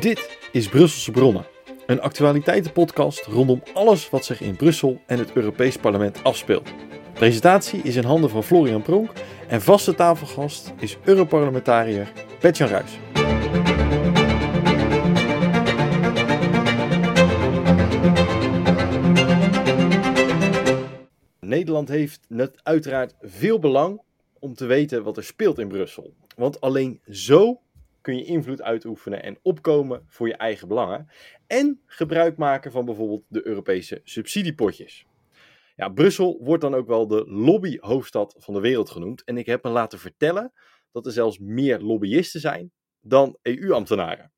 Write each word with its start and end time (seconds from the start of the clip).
Dit 0.00 0.38
is 0.52 0.68
Brusselse 0.68 1.10
Bronnen, 1.10 1.46
een 1.86 2.00
actualiteitenpodcast 2.00 3.24
rondom 3.24 3.62
alles 3.74 4.10
wat 4.10 4.24
zich 4.24 4.40
in 4.40 4.56
Brussel 4.56 5.00
en 5.06 5.18
het 5.18 5.32
Europees 5.32 5.76
Parlement 5.76 6.24
afspeelt. 6.24 6.68
Presentatie 7.12 7.82
is 7.82 7.96
in 7.96 8.04
handen 8.04 8.30
van 8.30 8.42
Florian 8.42 8.82
Pronk 8.82 9.10
en 9.48 9.62
vaste 9.62 9.94
tafelgast 9.94 10.72
is 10.78 10.96
Europarlementariër 11.04 12.12
Petjan 12.38 12.68
Ruijs. 12.68 12.98
Nederland 21.40 21.88
heeft 21.88 22.20
net 22.28 22.60
uiteraard 22.62 23.14
veel 23.20 23.58
belang 23.58 24.00
om 24.38 24.54
te 24.54 24.66
weten 24.66 25.02
wat 25.02 25.16
er 25.16 25.24
speelt 25.24 25.58
in 25.58 25.68
Brussel. 25.68 26.14
Want 26.36 26.60
alleen 26.60 27.00
zo 27.10 27.60
kun 28.06 28.16
je 28.16 28.24
invloed 28.24 28.62
uitoefenen 28.62 29.22
en 29.22 29.38
opkomen 29.42 30.04
voor 30.06 30.28
je 30.28 30.36
eigen 30.36 30.68
belangen. 30.68 31.08
En 31.46 31.80
gebruik 31.86 32.36
maken 32.36 32.72
van 32.72 32.84
bijvoorbeeld 32.84 33.24
de 33.28 33.46
Europese 33.46 34.00
subsidiepotjes. 34.04 35.06
Ja, 35.76 35.88
Brussel 35.88 36.40
wordt 36.42 36.62
dan 36.62 36.74
ook 36.74 36.86
wel 36.86 37.06
de 37.06 37.24
lobbyhoofdstad 37.28 38.34
van 38.38 38.54
de 38.54 38.60
wereld 38.60 38.90
genoemd. 38.90 39.24
En 39.24 39.38
ik 39.38 39.46
heb 39.46 39.64
me 39.64 39.70
laten 39.70 39.98
vertellen 39.98 40.52
dat 40.92 41.06
er 41.06 41.12
zelfs 41.12 41.38
meer 41.38 41.80
lobbyisten 41.80 42.40
zijn 42.40 42.72
dan 43.00 43.38
EU-ambtenaren. 43.42 44.32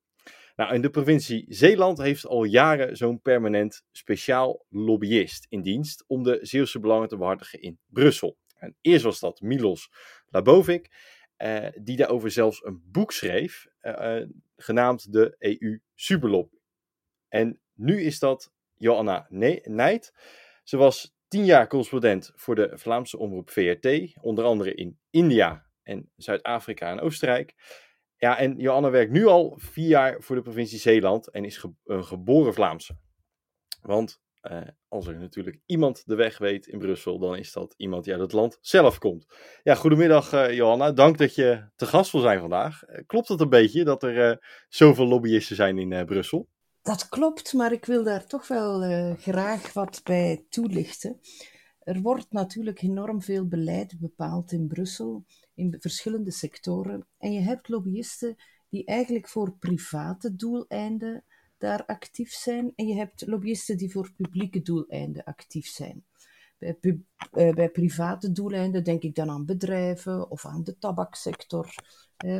Nou, 0.55 0.73
in 0.73 0.81
de 0.81 0.89
provincie 0.89 1.45
Zeeland 1.47 1.97
heeft 1.97 2.25
al 2.25 2.43
jaren 2.43 2.97
zo'n 2.97 3.21
permanent 3.21 3.83
speciaal 3.91 4.65
lobbyist 4.69 5.45
in 5.49 5.61
dienst 5.61 6.03
om 6.07 6.23
de 6.23 6.39
Zeeuwse 6.41 6.79
belangen 6.79 7.07
te 7.07 7.17
behartigen 7.17 7.61
in 7.61 7.79
Brussel. 7.85 8.37
En 8.55 8.75
eerst 8.81 9.03
was 9.03 9.19
dat 9.19 9.41
Milos 9.41 9.91
Labovic, 10.27 10.89
eh, 11.39 11.67
die 11.81 11.97
daarover 11.97 12.31
zelfs 12.31 12.65
een 12.65 12.81
boek 12.91 13.11
schreef, 13.11 13.67
eh, 13.79 14.17
eh, 14.17 14.29
genaamd 14.55 15.13
de 15.13 15.35
EU 15.39 15.81
Superlobby. 15.95 16.57
En 17.27 17.59
nu 17.73 18.01
is 18.01 18.19
dat 18.19 18.51
Joanna 18.75 19.27
Nijt. 19.29 20.13
Ze 20.63 20.77
was 20.77 21.17
tien 21.27 21.45
jaar 21.45 21.67
correspondent 21.67 22.31
voor 22.35 22.55
de 22.55 22.71
Vlaamse 22.73 23.17
omroep 23.17 23.49
VRT, 23.49 24.13
onder 24.21 24.45
andere 24.45 24.73
in 24.73 24.99
India 25.09 25.65
en 25.83 26.11
Zuid-Afrika 26.15 26.91
en 26.91 26.99
Oostenrijk. 26.99 27.53
Ja, 28.17 28.37
en 28.37 28.57
Joanna 28.57 28.89
werkt 28.89 29.11
nu 29.11 29.25
al 29.25 29.53
vier 29.57 29.87
jaar 29.87 30.21
voor 30.21 30.35
de 30.35 30.41
provincie 30.41 30.79
Zeeland 30.79 31.29
en 31.29 31.45
is 31.45 31.65
een 31.83 32.05
geboren 32.05 32.53
Vlaamse. 32.53 32.97
Want 33.81 34.21
uh, 34.41 34.61
als 34.87 35.07
er 35.07 35.19
natuurlijk 35.19 35.59
iemand 35.65 36.03
de 36.05 36.15
weg 36.15 36.37
weet 36.37 36.67
in 36.67 36.79
Brussel, 36.79 37.19
dan 37.19 37.37
is 37.37 37.51
dat 37.51 37.73
iemand 37.77 38.03
die 38.03 38.13
uit 38.13 38.21
het 38.21 38.31
land 38.31 38.57
zelf 38.61 38.97
komt. 38.97 39.25
Ja, 39.63 39.75
goedemiddag 39.75 40.33
uh, 40.33 40.53
Johanna. 40.53 40.91
Dank 40.91 41.17
dat 41.17 41.35
je 41.35 41.69
te 41.75 41.85
gast 41.85 42.11
wil 42.11 42.21
zijn 42.21 42.39
vandaag. 42.39 42.83
Uh, 42.89 42.99
klopt 43.05 43.27
het 43.27 43.41
een 43.41 43.49
beetje 43.49 43.83
dat 43.83 44.03
er 44.03 44.45
zoveel 44.69 45.07
lobbyisten 45.07 45.55
zijn 45.55 45.77
in 45.77 46.05
Brussel? 46.05 46.47
Dat 46.81 47.09
klopt, 47.09 47.53
maar 47.53 47.71
ik 47.71 47.85
wil 47.85 48.03
daar 48.03 48.25
toch 48.25 48.47
wel 48.47 48.81
graag 49.15 49.73
wat 49.73 50.01
bij 50.03 50.45
toelichten. 50.49 51.19
Er 51.79 52.01
wordt 52.01 52.31
natuurlijk 52.31 52.81
enorm 52.81 53.21
veel 53.21 53.47
beleid 53.47 53.99
bepaald 53.99 54.51
in 54.51 54.67
Brussel, 54.67 55.25
in 55.55 55.75
verschillende 55.79 56.31
sectoren. 56.31 57.07
En 57.17 57.31
je 57.31 57.39
hebt 57.39 57.69
lobbyisten 57.69 58.35
die 58.69 58.85
eigenlijk 58.85 59.27
voor 59.27 59.57
private 59.59 60.35
doeleinden 60.35 61.23
daar 61.59 61.85
actief 61.85 62.31
zijn. 62.31 62.73
En 62.75 62.87
je 62.87 62.95
hebt 62.95 63.27
lobbyisten 63.27 63.77
die 63.77 63.91
voor 63.91 64.11
publieke 64.15 64.61
doeleinden 64.61 65.23
actief 65.23 65.67
zijn. 65.67 66.05
Bij, 66.57 66.77
uh, 66.81 67.53
bij 67.53 67.69
private 67.69 68.31
doeleinden 68.31 68.83
denk 68.83 69.01
ik 69.03 69.15
dan 69.15 69.29
aan 69.29 69.45
bedrijven 69.45 70.29
of 70.29 70.45
aan 70.45 70.63
de 70.63 70.77
tabaksector, 70.77 71.75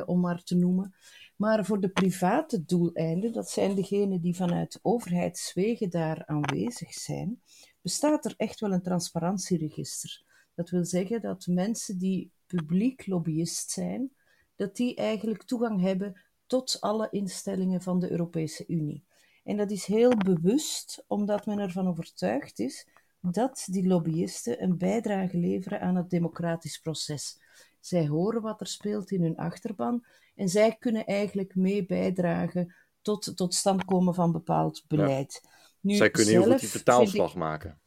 om 0.06 0.20
maar 0.20 0.44
te 0.44 0.56
noemen. 0.56 0.94
Maar 1.36 1.66
voor 1.66 1.80
de 1.80 1.90
private 1.90 2.66
doeleinden, 2.66 3.34
dat 3.34 3.50
zijn 3.50 3.76
degenen 3.76 4.22
die 4.22 4.36
vanuit 4.36 4.80
overheidswegen 4.82 5.90
daar 5.90 6.26
aanwezig 6.26 6.94
zijn, 6.94 7.42
bestaat 7.82 8.26
er 8.26 8.34
echt 8.38 8.60
wel 8.60 8.72
een 8.72 8.82
transparantieregister. 8.82 10.24
Dat 10.56 10.70
wil 10.70 10.86
zeggen 10.86 11.22
dat 11.22 11.48
mensen 11.48 11.98
die 11.98 12.32
publiek 12.46 13.08
lobbyist 13.08 13.70
zijn, 13.72 14.12
dat 14.56 14.76
die 14.76 14.96
eigenlijk 14.96 15.44
toegang 15.44 15.82
hebben 15.82 16.22
tot 16.46 16.78
alle 16.80 17.08
instellingen 17.12 17.82
van 17.82 18.00
de 18.00 18.12
Europese 18.12 18.64
Unie. 18.68 19.04
En 19.44 19.58
dat 19.58 19.72
is 19.72 19.86
heel 19.86 20.18
bewust, 20.18 21.04
omdat 21.08 21.46
men 21.46 21.60
ervan 21.60 21.88
overtuigd 21.88 22.60
is 22.60 22.88
dat 23.22 23.68
die 23.72 23.88
lobbyisten 23.88 24.64
een 24.64 24.78
bijdrage 24.78 25.38
leveren 25.38 25.82
aan 25.82 25.96
het 25.96 26.10
democratisch 26.10 26.78
proces. 26.78 27.40
Zij 27.80 28.08
horen 28.08 28.42
wat 28.42 28.62
er 28.62 28.68
speelt 28.68 29.12
in 29.12 29.22
hun 29.22 29.38
achterban 29.38 30.06
en 30.36 30.50
zij 30.50 30.76
kunnen 30.80 31.06
eigenlijk 31.06 31.56
mee 31.56 31.86
bijdragen 31.86 32.76
tot 33.02 33.38
tot 33.38 33.54
stand 33.54 33.86
komen 33.86 34.14
van 34.14 34.32
bepaald 34.32 34.84
beleid. 34.88 35.42
Nu, 35.80 35.96
zij 35.96 36.10
kunnen 36.10 36.34
heel 36.34 36.52
goed 36.52 36.60
die 36.60 36.70
vertaalslag 36.70 37.36
maken. 37.36 37.80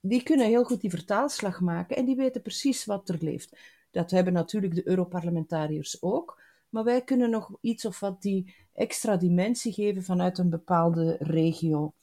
Die 0.00 0.22
kunnen 0.22 0.46
heel 0.46 0.64
goed 0.64 0.80
die 0.80 0.90
vertaalslag 0.90 1.60
maken 1.60 1.96
en 1.96 2.04
die 2.04 2.16
weten 2.16 2.42
precies 2.42 2.84
wat 2.84 3.08
er 3.08 3.16
leeft. 3.20 3.58
Dat 3.90 4.10
hebben 4.10 4.32
natuurlijk 4.32 4.74
de 4.74 4.88
Europarlementariërs 4.88 6.02
ook. 6.02 6.42
Maar 6.70 6.84
wij 6.84 7.02
kunnen 7.02 7.30
nog 7.30 7.56
iets 7.60 7.84
of 7.84 8.00
wat 8.00 8.22
die 8.22 8.54
extra 8.74 9.16
dimensie 9.16 9.72
geven 9.72 10.02
vanuit 10.02 10.38
een 10.38 10.50
bepaalde 10.50 11.16
regio. 11.20 11.94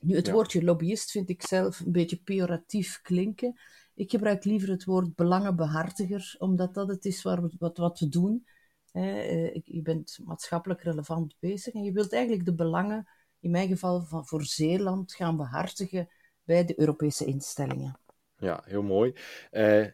Nu, 0.00 0.16
het 0.16 0.30
woordje 0.30 0.64
lobbyist 0.64 1.10
vind 1.10 1.28
ik 1.28 1.42
zelf 1.42 1.80
een 1.80 1.92
beetje 1.92 2.16
pejoratief 2.16 3.00
klinken. 3.02 3.60
Ik 3.94 4.10
gebruik 4.10 4.44
liever 4.44 4.68
het 4.68 4.84
woord 4.84 5.14
belangenbehartiger, 5.14 6.34
omdat 6.38 6.74
dat 6.74 6.88
het 6.88 7.04
is 7.04 7.22
waar 7.22 7.42
we, 7.42 7.50
wat, 7.58 7.76
wat 7.76 7.98
we 7.98 8.08
doen. 8.08 8.46
Eh, 8.92 9.54
je 9.54 9.82
bent 9.82 10.18
maatschappelijk 10.24 10.82
relevant 10.82 11.36
bezig 11.38 11.74
en 11.74 11.82
je 11.82 11.92
wilt 11.92 12.12
eigenlijk 12.12 12.44
de 12.44 12.54
belangen, 12.54 13.08
in 13.40 13.50
mijn 13.50 13.68
geval 13.68 14.02
van, 14.02 14.26
voor 14.26 14.42
Zeeland, 14.42 15.14
gaan 15.14 15.36
behartigen 15.36 16.08
bij 16.44 16.64
de 16.64 16.78
Europese 16.78 17.24
instellingen. 17.24 17.98
Ja, 18.38 18.62
heel 18.64 18.82
mooi. 18.82 19.14
Uh, 19.52 19.86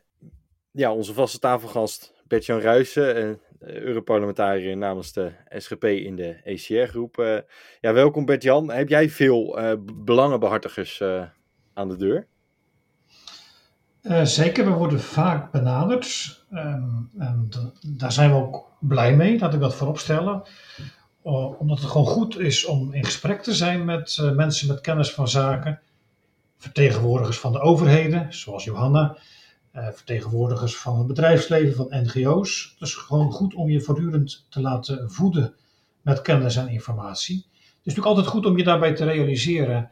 ja, 0.70 0.94
onze 0.94 1.14
vaste 1.14 1.38
tafelgast 1.38 2.14
Bert-Jan 2.26 2.60
Ruijsen, 2.60 3.40
Europarlementariër 3.60 4.76
namens 4.76 5.12
de 5.12 5.32
SGP 5.48 5.84
in 5.84 6.16
de 6.16 6.40
ECR-groep. 6.44 7.18
Uh, 7.18 7.38
ja, 7.80 7.92
welkom 7.92 8.24
Bert-Jan. 8.24 8.70
Heb 8.70 8.88
jij 8.88 9.10
veel 9.10 9.58
uh, 9.58 9.72
belangenbehartigers 10.04 11.02
aan 11.74 11.88
de 11.88 11.96
deur? 11.96 12.26
zeker, 14.22 14.64
we 14.64 14.70
worden 14.70 15.00
vaak 15.00 15.50
benaderd. 15.50 16.38
Um, 16.52 17.10
en 17.18 17.48
daar 17.86 18.12
zijn 18.12 18.30
we 18.30 18.36
ook 18.36 18.70
blij 18.78 19.16
mee, 19.16 19.38
laat 19.38 19.54
ik 19.54 19.60
dat 19.60 19.74
voorop 19.74 19.98
stellen. 19.98 20.42
omdat 21.58 21.78
het 21.78 21.90
gewoon 21.90 22.06
goed 22.06 22.38
is 22.38 22.64
om 22.64 22.92
in 22.92 23.04
gesprek 23.04 23.42
te 23.42 23.54
zijn 23.54 23.84
met 23.84 24.32
mensen 24.34 24.68
met 24.68 24.80
kennis 24.80 25.12
van 25.12 25.28
zaken. 25.28 25.80
Vertegenwoordigers 26.56 27.38
van 27.38 27.52
de 27.52 27.60
overheden, 27.60 28.34
zoals 28.34 28.64
Johanna 28.64 29.16
vertegenwoordigers 29.72 30.76
van 30.76 30.98
het 30.98 31.06
bedrijfsleven, 31.06 31.74
van 31.74 32.02
NGO's. 32.02 32.70
Het 32.78 32.88
is 32.88 32.94
gewoon 32.94 33.32
goed 33.32 33.54
om 33.54 33.70
je 33.70 33.80
voortdurend 33.80 34.46
te 34.48 34.60
laten 34.60 35.10
voeden 35.10 35.54
met 36.02 36.22
kennis 36.22 36.56
en 36.56 36.68
informatie. 36.68 37.36
Het 37.36 37.88
is 37.88 37.94
natuurlijk 37.94 38.06
altijd 38.06 38.26
goed 38.26 38.46
om 38.46 38.56
je 38.56 38.64
daarbij 38.64 38.94
te 38.94 39.04
realiseren 39.04 39.90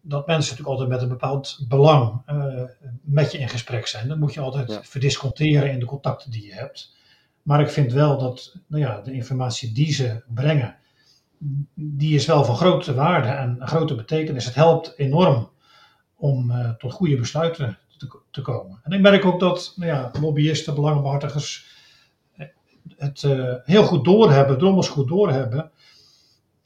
dat 0.00 0.26
mensen 0.26 0.50
natuurlijk 0.50 0.80
altijd 0.80 0.88
met 0.88 1.02
een 1.02 1.18
bepaald 1.18 1.64
belang 1.68 2.22
uh, 2.28 2.62
met 3.02 3.32
je 3.32 3.38
in 3.38 3.48
gesprek 3.48 3.86
zijn. 3.86 4.08
Dat 4.08 4.18
moet 4.18 4.34
je 4.34 4.40
altijd 4.40 4.68
ja. 4.68 4.82
verdisconteren 4.82 5.70
in 5.70 5.78
de 5.78 5.86
contacten 5.86 6.30
die 6.30 6.46
je 6.46 6.54
hebt. 6.54 6.94
Maar 7.42 7.60
ik 7.60 7.70
vind 7.70 7.92
wel 7.92 8.18
dat 8.18 8.56
nou 8.66 8.82
ja, 8.82 9.00
de 9.00 9.12
informatie 9.12 9.72
die 9.72 9.92
ze 9.92 10.22
brengen, 10.28 10.76
die 11.74 12.14
is 12.14 12.26
wel 12.26 12.44
van 12.44 12.56
grote 12.56 12.94
waarde 12.94 13.28
en 13.28 13.56
grote 13.60 13.94
betekenis. 13.94 14.44
Het 14.44 14.54
helpt 14.54 14.94
enorm 14.96 15.50
om 16.16 16.50
uh, 16.50 16.70
tot 16.70 16.92
goede 16.92 17.16
besluiten 17.16 17.78
te, 18.30 18.42
komen. 18.42 18.80
En 18.82 18.92
ik 18.92 19.00
merk 19.00 19.24
ook 19.24 19.40
dat 19.40 19.72
nou 19.76 19.90
ja, 19.90 20.10
lobbyisten, 20.20 20.74
belangenbehartigers 20.74 21.66
eh, 22.36 22.46
het 22.96 23.22
uh, 23.22 23.54
heel 23.64 23.82
goed 23.82 24.04
doorhebben, 24.04 24.58
drommels 24.58 24.88
goed 24.88 25.08
doorhebben, 25.08 25.70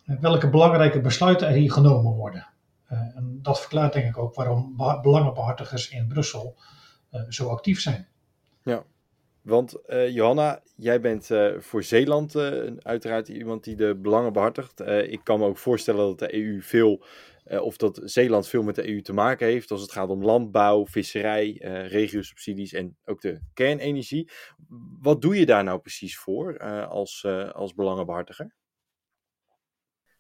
uh, 0.07 0.17
welke 0.21 0.51
belangrijke 0.51 1.01
besluiten 1.01 1.49
er 1.49 1.55
hier 1.55 1.73
genomen 1.73 2.13
worden. 2.13 2.47
En 2.89 3.39
dat 3.43 3.61
verklaart 3.61 3.93
denk 3.93 4.07
ik 4.07 4.19
ook 4.19 4.35
waarom 4.35 4.77
belangenbehartigers 5.03 5.91
in 5.91 6.09
Brussel 6.09 6.57
zo 7.29 7.49
actief 7.49 7.81
zijn. 7.81 8.07
Ja, 8.63 8.83
want 9.43 9.77
Johanna, 10.09 10.61
jij 10.77 11.01
bent 11.01 11.29
voor 11.59 11.83
Zeeland 11.83 12.37
uiteraard 12.83 13.29
iemand 13.29 13.65
die 13.65 13.77
de 13.77 13.95
belangen 13.95 14.33
behartigt. 14.33 14.81
ik 14.87 15.21
kan 15.23 15.39
me 15.39 15.47
ook 15.47 15.59
voorstellen 15.59 16.07
dat 16.07 16.19
de 16.19 16.35
EU 16.35 16.63
veel 16.63 17.05
uh, 17.49 17.63
of 17.63 17.77
dat 17.77 18.01
Zeeland 18.05 18.49
veel 18.49 18.63
met 18.63 18.75
de 18.75 18.89
EU 18.89 19.03
te 19.03 19.13
maken 19.13 19.47
heeft 19.47 19.71
als 19.71 19.81
het 19.81 19.93
gaat 19.93 20.09
om 20.09 20.25
landbouw, 20.25 20.87
visserij, 20.87 21.61
uh, 21.63 21.89
regiosubsidies 21.89 22.73
en 22.73 22.97
ook 23.05 23.21
de 23.21 23.41
kernenergie. 23.55 24.31
Wat 25.01 25.23
doe 25.23 25.39
je 25.39 25.47
daar 25.47 25.65
nou 25.65 25.81
precies 25.81 26.19
voor 26.19 26.61
uh, 26.61 26.89
als, 26.89 27.27
als 27.53 27.75
belangenbehartiger? 27.75 28.55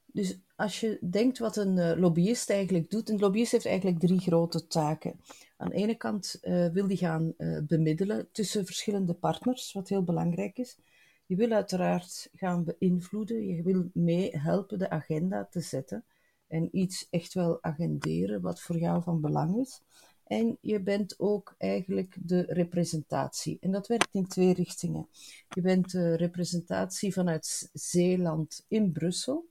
Dus 0.06 0.38
als 0.56 0.80
je 0.80 0.98
denkt 1.10 1.38
wat 1.38 1.56
een 1.56 1.98
lobbyist 1.98 2.50
eigenlijk 2.50 2.90
doet, 2.90 3.08
een 3.08 3.18
lobbyist 3.18 3.52
heeft 3.52 3.66
eigenlijk 3.66 3.98
drie 3.98 4.20
grote 4.20 4.66
taken. 4.66 5.20
Aan 5.56 5.68
de 5.68 5.74
ene 5.74 5.94
kant 5.94 6.38
wil 6.72 6.86
die 6.86 6.96
gaan 6.96 7.34
bemiddelen 7.66 8.28
tussen 8.32 8.66
verschillende 8.66 9.14
partners, 9.14 9.72
wat 9.72 9.88
heel 9.88 10.02
belangrijk 10.02 10.58
is. 10.58 10.78
Je 11.26 11.36
wil 11.36 11.50
uiteraard 11.50 12.28
gaan 12.34 12.64
beïnvloeden, 12.64 13.46
je 13.46 13.62
wil 13.62 13.90
meehelpen 13.92 14.78
de 14.78 14.90
agenda 14.90 15.44
te 15.50 15.60
zetten 15.60 16.04
en 16.48 16.68
iets 16.72 17.06
echt 17.10 17.34
wel 17.34 17.62
agenderen 17.62 18.40
wat 18.40 18.60
voor 18.60 18.78
jou 18.78 19.02
van 19.02 19.20
belang 19.20 19.56
is. 19.56 19.82
En 20.26 20.58
je 20.60 20.80
bent 20.80 21.14
ook 21.18 21.54
eigenlijk 21.58 22.16
de 22.20 22.40
representatie. 22.48 23.58
En 23.60 23.70
dat 23.70 23.86
werkt 23.86 24.08
in 24.12 24.26
twee 24.26 24.52
richtingen. 24.52 25.08
Je 25.48 25.60
bent 25.60 25.90
de 25.90 26.16
representatie 26.16 27.12
vanuit 27.12 27.70
Zeeland 27.72 28.64
in 28.68 28.92
Brussel 28.92 29.46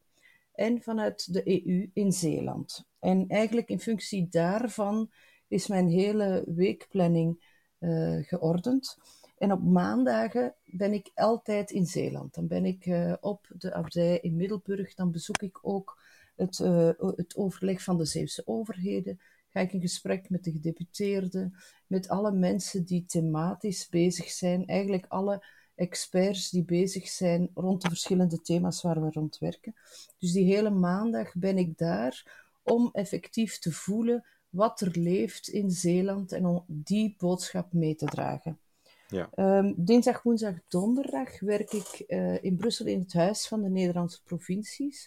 en 0.53 0.81
vanuit 0.81 1.33
de 1.33 1.67
EU 1.67 1.89
in 1.93 2.11
Zeeland. 2.11 2.85
En 2.99 3.25
eigenlijk 3.27 3.69
in 3.69 3.79
functie 3.79 4.27
daarvan 4.29 5.11
is 5.47 5.67
mijn 5.67 5.87
hele 5.87 6.43
weekplanning 6.45 7.43
uh, 7.79 8.23
geordend. 8.23 8.97
En 9.37 9.51
op 9.51 9.63
maandagen 9.63 10.55
ben 10.65 10.93
ik 10.93 11.11
altijd 11.15 11.71
in 11.71 11.85
Zeeland. 11.85 12.33
Dan 12.33 12.47
ben 12.47 12.65
ik 12.65 12.85
uh, 12.85 13.13
op 13.21 13.47
de 13.57 13.73
abdij 13.73 14.19
in 14.19 14.35
Middelburg. 14.35 14.93
Dan 14.93 15.11
bezoek 15.11 15.41
ik 15.41 15.59
ook 15.61 16.03
het, 16.35 16.59
uh, 16.59 16.89
het 16.97 17.35
overleg 17.35 17.83
van 17.83 17.97
de 17.97 18.05
Zeeuwse 18.05 18.41
overheden. 18.45 19.19
Ga 19.49 19.59
ik 19.59 19.73
in 19.73 19.81
gesprek 19.81 20.29
met 20.29 20.43
de 20.43 20.51
gedeputeerden, 20.51 21.55
met 21.87 22.09
alle 22.09 22.31
mensen 22.31 22.85
die 22.85 23.05
thematisch 23.05 23.89
bezig 23.89 24.29
zijn. 24.29 24.65
Eigenlijk 24.65 25.05
alle 25.07 25.45
experts 25.75 26.49
die 26.49 26.63
bezig 26.63 27.07
zijn 27.07 27.49
rond 27.53 27.81
de 27.81 27.87
verschillende 27.87 28.41
thema's 28.41 28.81
waar 28.81 29.01
we 29.01 29.09
rond 29.11 29.37
werken. 29.37 29.75
Dus 30.17 30.31
die 30.31 30.45
hele 30.45 30.69
maandag 30.69 31.33
ben 31.33 31.57
ik 31.57 31.77
daar 31.77 32.43
om 32.63 32.89
effectief 32.91 33.59
te 33.59 33.71
voelen 33.71 34.25
wat 34.49 34.81
er 34.81 34.99
leeft 34.99 35.47
in 35.47 35.71
Zeeland 35.71 36.31
en 36.31 36.45
om 36.45 36.63
die 36.67 37.15
boodschap 37.17 37.73
mee 37.73 37.95
te 37.95 38.05
dragen. 38.05 38.59
Ja. 39.07 39.29
Um, 39.35 39.73
dinsdag, 39.77 40.23
woensdag, 40.23 40.55
donderdag 40.67 41.39
werk 41.39 41.71
ik 41.71 42.03
uh, 42.07 42.43
in 42.43 42.57
Brussel 42.57 42.85
in 42.85 42.99
het 42.99 43.13
Huis 43.13 43.47
van 43.47 43.61
de 43.61 43.69
Nederlandse 43.69 44.23
provincies. 44.23 45.03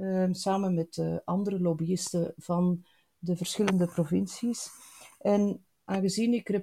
Um, 0.00 0.34
samen 0.34 0.74
met 0.74 0.96
uh, 0.96 1.16
andere 1.24 1.60
lobbyisten 1.60 2.34
van 2.36 2.84
de 3.18 3.36
verschillende 3.36 3.86
provincies. 3.86 4.68
En 5.18 5.64
aangezien 5.84 6.34
ik 6.34 6.48
uh, 6.48 6.56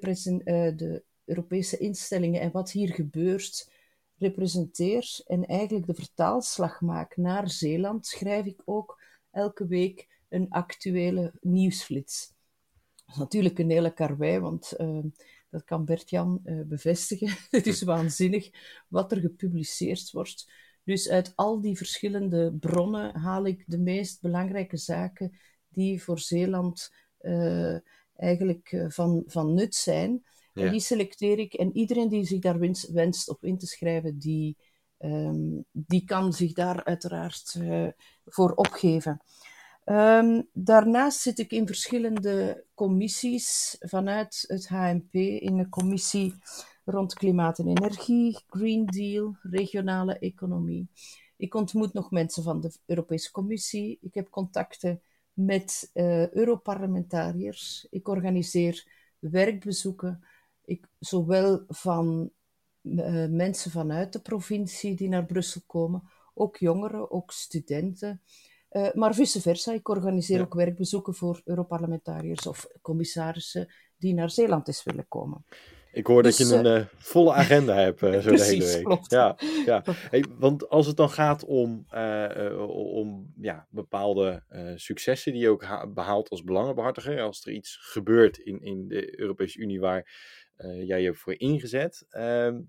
de 0.76 1.04
Europese 1.26 1.78
instellingen 1.78 2.42
en 2.42 2.52
wat 2.52 2.72
hier 2.72 2.94
gebeurt 2.94 3.72
representeer 4.18 5.20
en 5.26 5.46
eigenlijk 5.46 5.88
de 5.88 5.94
vertaalslag 5.94 6.82
maak 6.82 7.18
naar 7.18 7.50
Zeeland, 7.50 8.06
schrijf 8.06 8.46
ik 8.46 8.62
ook 8.66 9.02
elke 9.32 9.68
week 9.68 10.08
een 10.30 10.50
actuele 10.50 11.34
nieuwsflits. 11.42 12.34
Dat 12.96 13.16
is 13.16 13.18
natuurlijk 13.18 13.60
een 13.60 13.70
hele 13.70 13.94
karwei, 13.94 14.40
want 14.40 14.74
uh, 14.78 15.04
dat 15.50 15.64
kan 15.64 15.86
Bert-Jan 15.86 16.42
uh, 16.44 16.66
bevestigen. 16.66 17.38
Het 17.50 17.68
is 17.68 17.82
waanzinnig 17.82 18.50
wat 18.88 19.12
er 19.12 19.20
gepubliceerd 19.20 20.12
wordt. 20.12 20.52
Dus 20.88 21.10
uit 21.10 21.34
al 21.36 21.62
die 21.62 21.78
verschillende 21.78 22.54
bronnen 22.60 23.16
haal 23.16 23.46
ik 23.46 23.64
de 23.66 23.78
meest 23.78 24.22
belangrijke 24.22 24.78
zaken 24.78 25.38
die 25.70 26.04
voor 26.04 26.20
Zeeland 26.20 26.94
uh, 27.22 27.76
eigenlijk 28.16 28.86
van, 28.88 29.24
van 29.26 29.54
nut 29.54 29.76
zijn. 29.76 30.24
Ja. 30.54 30.64
En 30.64 30.72
die 30.72 30.80
selecteer 30.80 31.40
ik. 31.40 31.54
En 31.54 31.78
iedereen 31.78 32.10
die 32.10 32.26
zich 32.26 32.40
daar 32.40 32.60
wenst, 32.60 32.92
wenst 32.92 33.30
op 33.30 33.44
in 33.44 33.58
te 33.58 33.68
schrijven, 33.68 34.20
die, 34.20 34.58
um, 35.00 35.66
die 35.72 36.06
kan 36.06 36.34
zich 36.34 36.54
daar 36.54 36.84
uiteraard 36.84 37.56
uh, 37.58 37.88
voor 38.26 38.52
opgeven. 38.52 39.22
Um, 39.86 40.50
daarnaast 40.54 41.20
zit 41.20 41.40
ik 41.40 41.52
in 41.52 41.68
verschillende 41.68 42.66
commissies 42.74 43.76
vanuit 43.80 44.44
het 44.48 44.68
HMP, 44.68 45.14
in 45.14 45.58
de 45.58 45.70
commissie 45.70 46.34
rond 46.90 47.14
klimaat 47.14 47.60
en 47.60 47.68
energie, 47.68 48.40
Green 48.48 48.86
Deal, 48.86 49.38
regionale 49.42 50.20
economie. 50.20 50.90
Ik 51.38 51.56
ontmoet 51.56 51.94
nog 51.94 52.12
mensen 52.12 52.44
van 52.44 52.62
de 52.62 52.72
Europese 52.86 53.32
Commissie. 53.32 53.98
Ik 54.02 54.14
heb 54.14 54.30
contacten 54.30 55.02
met 55.34 55.90
uh, 55.94 56.30
Europarlementariërs. 56.30 57.88
Ik 57.90 58.08
organiseer 58.08 58.88
werkbezoeken, 59.20 60.24
ik, 60.66 60.88
zowel 61.00 61.64
van 61.68 62.32
uh, 62.82 63.28
mensen 63.30 63.72
vanuit 63.72 64.14
de 64.14 64.20
provincie 64.22 64.96
die 64.96 65.10
naar 65.10 65.26
Brussel 65.26 65.62
komen, 65.66 66.04
ook 66.34 66.58
jongeren, 66.58 67.12
ook 67.12 67.32
studenten. 67.32 68.22
Uh, 68.72 68.94
maar 68.94 69.16
vice 69.16 69.42
versa, 69.42 69.74
ik 69.74 69.90
organiseer 69.90 70.38
ja. 70.38 70.44
ook 70.44 70.54
werkbezoeken 70.54 71.16
voor 71.16 71.42
Europarlementariërs 71.46 72.48
of 72.48 72.68
commissarissen 72.82 73.74
die 73.98 74.14
naar 74.14 74.30
Zeeland 74.30 74.68
eens 74.68 74.84
willen 74.84 75.08
komen. 75.08 75.46
Ik 75.98 76.08
hoor 76.08 76.24
dus, 76.24 76.38
dat 76.38 76.50
je 76.50 76.56
een 76.56 76.80
uh, 76.80 76.86
volle 76.98 77.34
agenda 77.34 77.76
hebt 77.76 78.02
uh, 78.02 78.12
zo 78.20 78.30
precies, 78.30 78.48
de 78.48 78.54
hele 78.54 78.76
week. 78.76 78.84
Klopt. 78.84 79.12
Ja, 79.12 79.38
ja. 79.66 79.84
Hey, 80.10 80.26
want 80.38 80.70
als 80.70 80.88
het 80.88 80.98
dan 80.98 81.10
gaat 81.10 81.46
om, 81.46 81.86
om 82.68 83.34
ja, 83.42 83.68
bepaalde 83.70 84.44
successen 84.76 85.32
die 85.32 85.42
je 85.42 85.50
ook 85.50 85.94
behaalt 85.94 86.30
als 86.30 86.44
belangenbehartiger, 86.44 87.22
als 87.22 87.46
er 87.46 87.52
iets 87.52 87.78
gebeurt 87.82 88.38
in, 88.38 88.62
in 88.62 88.88
de 88.88 89.20
Europese 89.20 89.60
Unie 89.60 89.80
waar 89.80 90.12
jij 90.86 91.02
je 91.02 91.14
voor 91.14 91.40
ingezet, 91.40 92.06
ehm, 92.10 92.62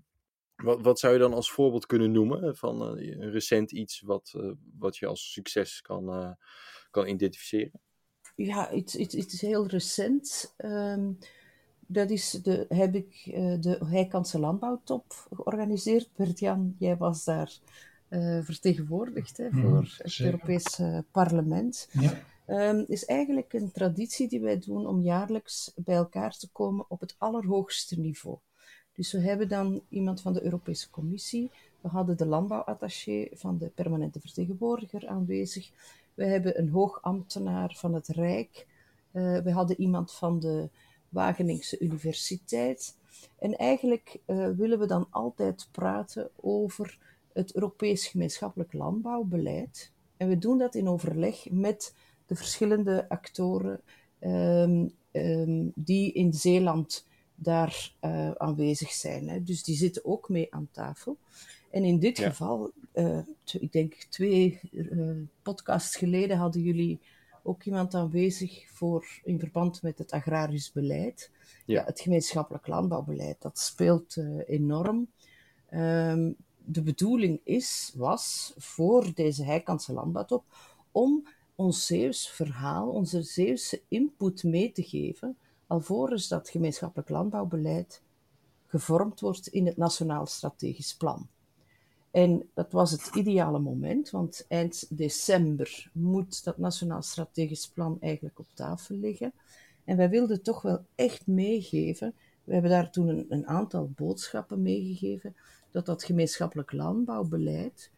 wat, 0.55 0.81
wat 0.81 0.99
zou 0.99 1.13
je 1.13 1.19
dan 1.19 1.33
als 1.33 1.51
voorbeeld 1.51 1.85
kunnen 1.85 2.11
noemen 2.11 2.55
van 2.55 2.81
een 2.81 3.31
recent 3.31 3.71
iets 3.71 4.01
wat, 4.01 4.33
wat 4.77 4.97
je 4.97 5.05
als 5.05 5.31
succes 5.31 5.81
kan, 5.81 6.37
kan 6.91 7.07
identificeren? 7.07 7.81
Ja, 8.35 8.71
iets, 8.71 8.95
iets, 8.95 9.15
iets 9.15 9.41
heel 9.41 9.67
recent. 9.67 10.53
Um, 10.57 11.17
dat 11.91 12.09
is 12.09 12.31
de, 12.31 12.65
heb 12.69 12.95
ik 12.95 13.23
uh, 13.25 13.55
de 13.59 13.79
Heikantse 13.85 14.39
Landbouwtop 14.39 15.27
georganiseerd. 15.33 16.09
Bert-Jan, 16.15 16.75
jij 16.77 16.97
was 16.97 17.23
daar 17.23 17.57
uh, 18.09 18.43
vertegenwoordigd 18.43 19.37
hè, 19.37 19.49
voor 19.51 19.69
mm, 19.69 19.85
het 19.97 20.19
Europese 20.19 21.05
parlement. 21.11 21.89
Ja. 21.91 22.21
Um, 22.69 22.85
is 22.87 23.05
eigenlijk 23.05 23.53
een 23.53 23.71
traditie 23.71 24.27
die 24.27 24.39
wij 24.39 24.59
doen 24.59 24.87
om 24.87 25.01
jaarlijks 25.01 25.71
bij 25.75 25.95
elkaar 25.95 26.37
te 26.37 26.49
komen 26.51 26.85
op 26.87 26.99
het 26.99 27.15
allerhoogste 27.17 27.99
niveau. 27.99 28.37
Dus 28.93 29.11
we 29.11 29.19
hebben 29.19 29.47
dan 29.47 29.81
iemand 29.89 30.21
van 30.21 30.33
de 30.33 30.43
Europese 30.43 30.89
Commissie, 30.89 31.51
we 31.81 31.87
hadden 31.87 32.17
de 32.17 32.25
landbouwattaché 32.25 33.27
van 33.31 33.57
de 33.57 33.69
permanente 33.75 34.19
vertegenwoordiger 34.19 35.07
aanwezig, 35.07 35.71
we 36.13 36.25
hebben 36.25 36.59
een 36.59 36.69
hoogambtenaar 36.69 37.75
van 37.77 37.93
het 37.93 38.07
Rijk, 38.07 38.67
uh, 39.11 39.37
we 39.37 39.51
hadden 39.51 39.81
iemand 39.81 40.11
van 40.11 40.39
de 40.39 40.69
Wageningse 41.09 41.79
Universiteit. 41.79 42.95
En 43.39 43.57
eigenlijk 43.57 44.19
uh, 44.25 44.49
willen 44.49 44.79
we 44.79 44.85
dan 44.85 45.07
altijd 45.09 45.67
praten 45.71 46.29
over 46.35 46.97
het 47.33 47.55
Europees 47.55 48.07
gemeenschappelijk 48.07 48.73
landbouwbeleid. 48.73 49.91
En 50.17 50.27
we 50.27 50.37
doen 50.37 50.57
dat 50.57 50.75
in 50.75 50.87
overleg 50.87 51.49
met 51.49 51.93
de 52.25 52.35
verschillende 52.35 53.09
actoren 53.09 53.81
um, 54.19 54.91
um, 55.11 55.71
die 55.75 56.13
in 56.13 56.33
Zeeland 56.33 57.07
daar 57.35 57.93
uh, 58.01 58.31
aanwezig 58.31 58.91
zijn. 58.91 59.29
Hè. 59.29 59.43
Dus 59.43 59.63
die 59.63 59.75
zitten 59.75 60.05
ook 60.05 60.29
mee 60.29 60.53
aan 60.53 60.69
tafel. 60.71 61.17
En 61.71 61.83
in 61.83 61.99
dit 61.99 62.17
ja. 62.17 62.29
geval, 62.29 62.71
uh, 62.93 63.19
ik 63.59 63.71
denk 63.71 63.93
twee 63.93 64.59
podcasts 65.41 65.95
geleden 65.95 66.37
hadden 66.37 66.61
jullie 66.61 66.99
ook 67.43 67.63
iemand 67.63 67.93
aanwezig 67.93 68.71
voor, 68.71 69.05
in 69.23 69.39
verband 69.39 69.81
met 69.81 69.97
het 69.97 70.11
agrarisch 70.11 70.71
beleid. 70.71 71.31
Ja. 71.65 71.79
ja 71.79 71.85
het 71.85 71.99
gemeenschappelijk 71.99 72.67
landbouwbeleid, 72.67 73.41
dat 73.41 73.59
speelt 73.59 74.15
uh, 74.15 74.41
enorm. 74.45 75.07
Um, 75.73 76.35
de 76.65 76.81
bedoeling 76.81 77.41
is, 77.43 77.93
was 77.95 78.53
voor 78.57 79.13
deze 79.13 79.43
Heikantse 79.43 79.93
landbouwtop 79.93 80.43
om 80.91 81.27
ons 81.55 81.85
Zeeuws 81.85 82.29
verhaal, 82.29 82.89
onze 82.89 83.21
Zeeuwse 83.21 83.81
input 83.87 84.43
mee 84.43 84.71
te 84.71 84.83
geven, 84.83 85.37
alvorens 85.67 86.27
dat 86.27 86.49
gemeenschappelijk 86.49 87.09
landbouwbeleid 87.09 88.01
gevormd 88.67 89.19
wordt 89.19 89.47
in 89.47 89.65
het 89.65 89.77
Nationaal 89.77 90.25
Strategisch 90.25 90.95
Plan. 90.95 91.27
En 92.19 92.49
dat 92.53 92.71
was 92.71 92.91
het 92.91 93.09
ideale 93.15 93.59
moment, 93.59 94.09
want 94.09 94.45
eind 94.47 94.97
december 94.97 95.89
moet 95.93 96.43
dat 96.43 96.57
Nationaal 96.57 97.01
Strategisch 97.01 97.67
Plan 97.67 97.97
eigenlijk 98.01 98.39
op 98.39 98.47
tafel 98.53 98.95
liggen. 98.95 99.33
En 99.83 99.97
wij 99.97 100.09
wilden 100.09 100.41
toch 100.41 100.61
wel 100.61 100.85
echt 100.95 101.27
meegeven, 101.27 102.13
we 102.43 102.53
hebben 102.53 102.71
daar 102.71 102.91
toen 102.91 103.07
een, 103.07 103.25
een 103.29 103.47
aantal 103.47 103.91
boodschappen 103.95 104.61
meegegeven, 104.61 105.35
dat 105.71 105.85
dat 105.85 106.03
gemeenschappelijk 106.03 106.71
landbouwbeleid, 106.71 107.91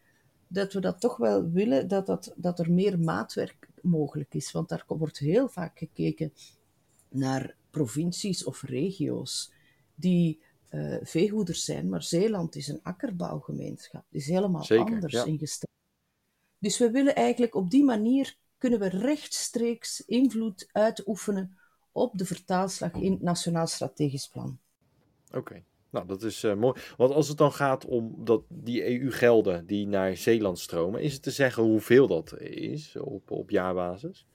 dat 0.47 0.73
we 0.73 0.79
dat 0.79 0.99
toch 0.99 1.17
wel 1.17 1.49
willen, 1.49 1.87
dat, 1.87 2.05
dat, 2.05 2.33
dat 2.35 2.59
er 2.59 2.71
meer 2.71 2.99
maatwerk 2.99 3.69
mogelijk 3.81 4.33
is. 4.33 4.51
Want 4.51 4.69
daar 4.69 4.83
wordt 4.87 5.17
heel 5.17 5.49
vaak 5.49 5.77
gekeken 5.77 6.33
naar 7.09 7.55
provincies 7.69 8.43
of 8.43 8.61
regio's 8.61 9.51
die 9.95 10.41
uh, 10.71 10.97
veehoeders 11.01 11.65
zijn, 11.65 11.89
maar 11.89 12.03
Zeeland 12.03 12.55
is 12.55 12.67
een 12.67 12.79
akkerbouwgemeenschap. 12.83 14.03
Het 14.11 14.21
is 14.21 14.27
helemaal 14.27 14.63
Zeker, 14.63 14.93
anders 14.93 15.13
ja. 15.13 15.25
ingesteld. 15.25 15.71
Dus 16.57 16.77
we 16.77 16.91
willen 16.91 17.15
eigenlijk 17.15 17.55
op 17.55 17.69
die 17.69 17.83
manier 17.83 18.35
kunnen 18.57 18.79
we 18.79 18.87
rechtstreeks 18.87 20.05
invloed 20.05 20.69
uitoefenen 20.71 21.57
op 21.91 22.17
de 22.17 22.25
vertaalslag 22.25 22.93
in 22.93 23.11
het 23.11 23.21
Nationaal 23.21 23.67
Strategisch 23.67 24.27
Plan. 24.27 24.57
Oké. 25.27 25.37
Okay. 25.37 25.63
Nou, 25.89 26.07
dat 26.07 26.23
is 26.23 26.43
uh, 26.43 26.55
mooi. 26.55 26.81
Want 26.97 27.13
als 27.13 27.27
het 27.27 27.37
dan 27.37 27.51
gaat 27.51 27.85
om 27.85 28.15
dat, 28.17 28.43
die 28.47 29.01
EU-gelden 29.01 29.65
die 29.65 29.87
naar 29.87 30.17
Zeeland 30.17 30.59
stromen, 30.59 31.01
is 31.01 31.13
het 31.13 31.21
te 31.21 31.31
zeggen 31.31 31.63
hoeveel 31.63 32.07
dat 32.07 32.39
is 32.39 32.95
op, 32.95 33.31
op 33.31 33.49
jaarbasis? 33.49 34.25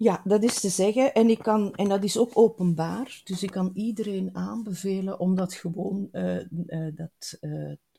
Ja, 0.00 0.22
dat 0.24 0.42
is 0.42 0.60
te 0.60 0.68
zeggen. 0.68 1.14
En, 1.14 1.28
ik 1.28 1.38
kan, 1.38 1.74
en 1.74 1.88
dat 1.88 2.04
is 2.04 2.18
ook 2.18 2.30
openbaar. 2.32 3.20
Dus 3.24 3.42
ik 3.42 3.50
kan 3.50 3.70
iedereen 3.74 4.36
aanbevelen 4.36 5.20
om 5.20 5.34
dat 5.34 5.54
gewoon 5.54 6.08
uh, 6.12 6.40
uh, 6.66 6.96
dat, 6.96 7.38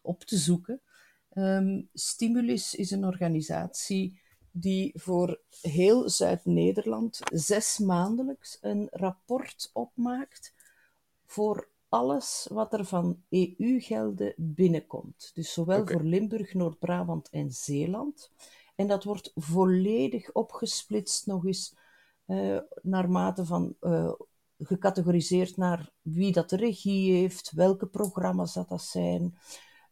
op 0.02 0.24
te 0.24 0.38
zoeken. 0.38 0.82
Um, 1.34 1.90
Stimulus 1.94 2.76
is 2.76 2.92
een 2.92 3.06
organisatie 3.06 4.22
die 4.52 4.92
voor 4.96 5.40
heel 5.62 6.10
Zuid-Nederland 6.10 7.20
zes 7.34 7.78
maandelijks 7.78 8.58
een 8.62 8.88
rapport 8.92 9.70
opmaakt 9.74 10.54
voor 11.26 11.70
alles 11.90 12.48
wat 12.52 12.74
er 12.74 12.86
van 12.86 13.24
EU-gelden 13.30 14.34
binnenkomt. 14.38 15.32
Dus 15.34 15.54
zowel 15.54 15.88
voor 15.88 16.04
Limburg, 16.04 16.54
Noord-Brabant 16.54 17.30
en 17.30 17.52
Zeeland. 17.52 18.32
En 18.76 18.88
dat 18.88 19.04
wordt 19.04 19.32
volledig 19.36 20.32
opgesplitst 20.32 21.26
nog 21.26 21.46
eens 21.46 21.80
naarmate 22.82 23.46
van 23.46 23.76
uh, 23.82 24.12
gecategoriseerd 24.60 25.58
naar 25.58 25.90
wie 26.02 26.32
dat 26.32 26.50
de 26.50 26.56
regie 26.56 27.14
heeft, 27.14 27.52
welke 27.52 27.86
programma's 27.86 28.54
dat, 28.54 28.70
dat 28.70 28.82
zijn. 28.82 29.38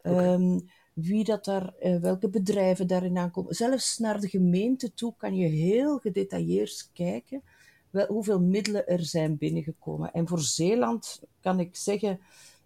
Okay. 0.02 0.34
Um, 0.34 0.42
ehm, 0.42 0.60
wie 0.94 1.24
dat 1.24 1.46
daar, 1.46 1.74
uh, 1.82 2.02
welke 2.02 2.30
bedrijven 2.30 2.88
daarin 2.88 3.18
aankomen. 3.18 3.56
Zelfs 3.56 3.98
naar 3.98 4.20
de 4.20 4.30
gemeente 4.30 4.94
toe 4.94 5.14
kan 5.18 5.36
je 5.36 5.48
heel 5.48 5.98
gedetailleerd 5.98 6.90
kijken 6.94 7.44
wel, 7.90 8.08
hoeveel 8.08 8.40
middelen 8.40 8.88
er 8.88 9.06
zijn 9.06 9.38
binnengekomen. 9.38 10.12
En 10.12 10.28
voor 10.28 10.40
Zeeland 10.42 11.22
kan 11.40 11.60
ik 11.60 11.76
zeggen 11.76 12.20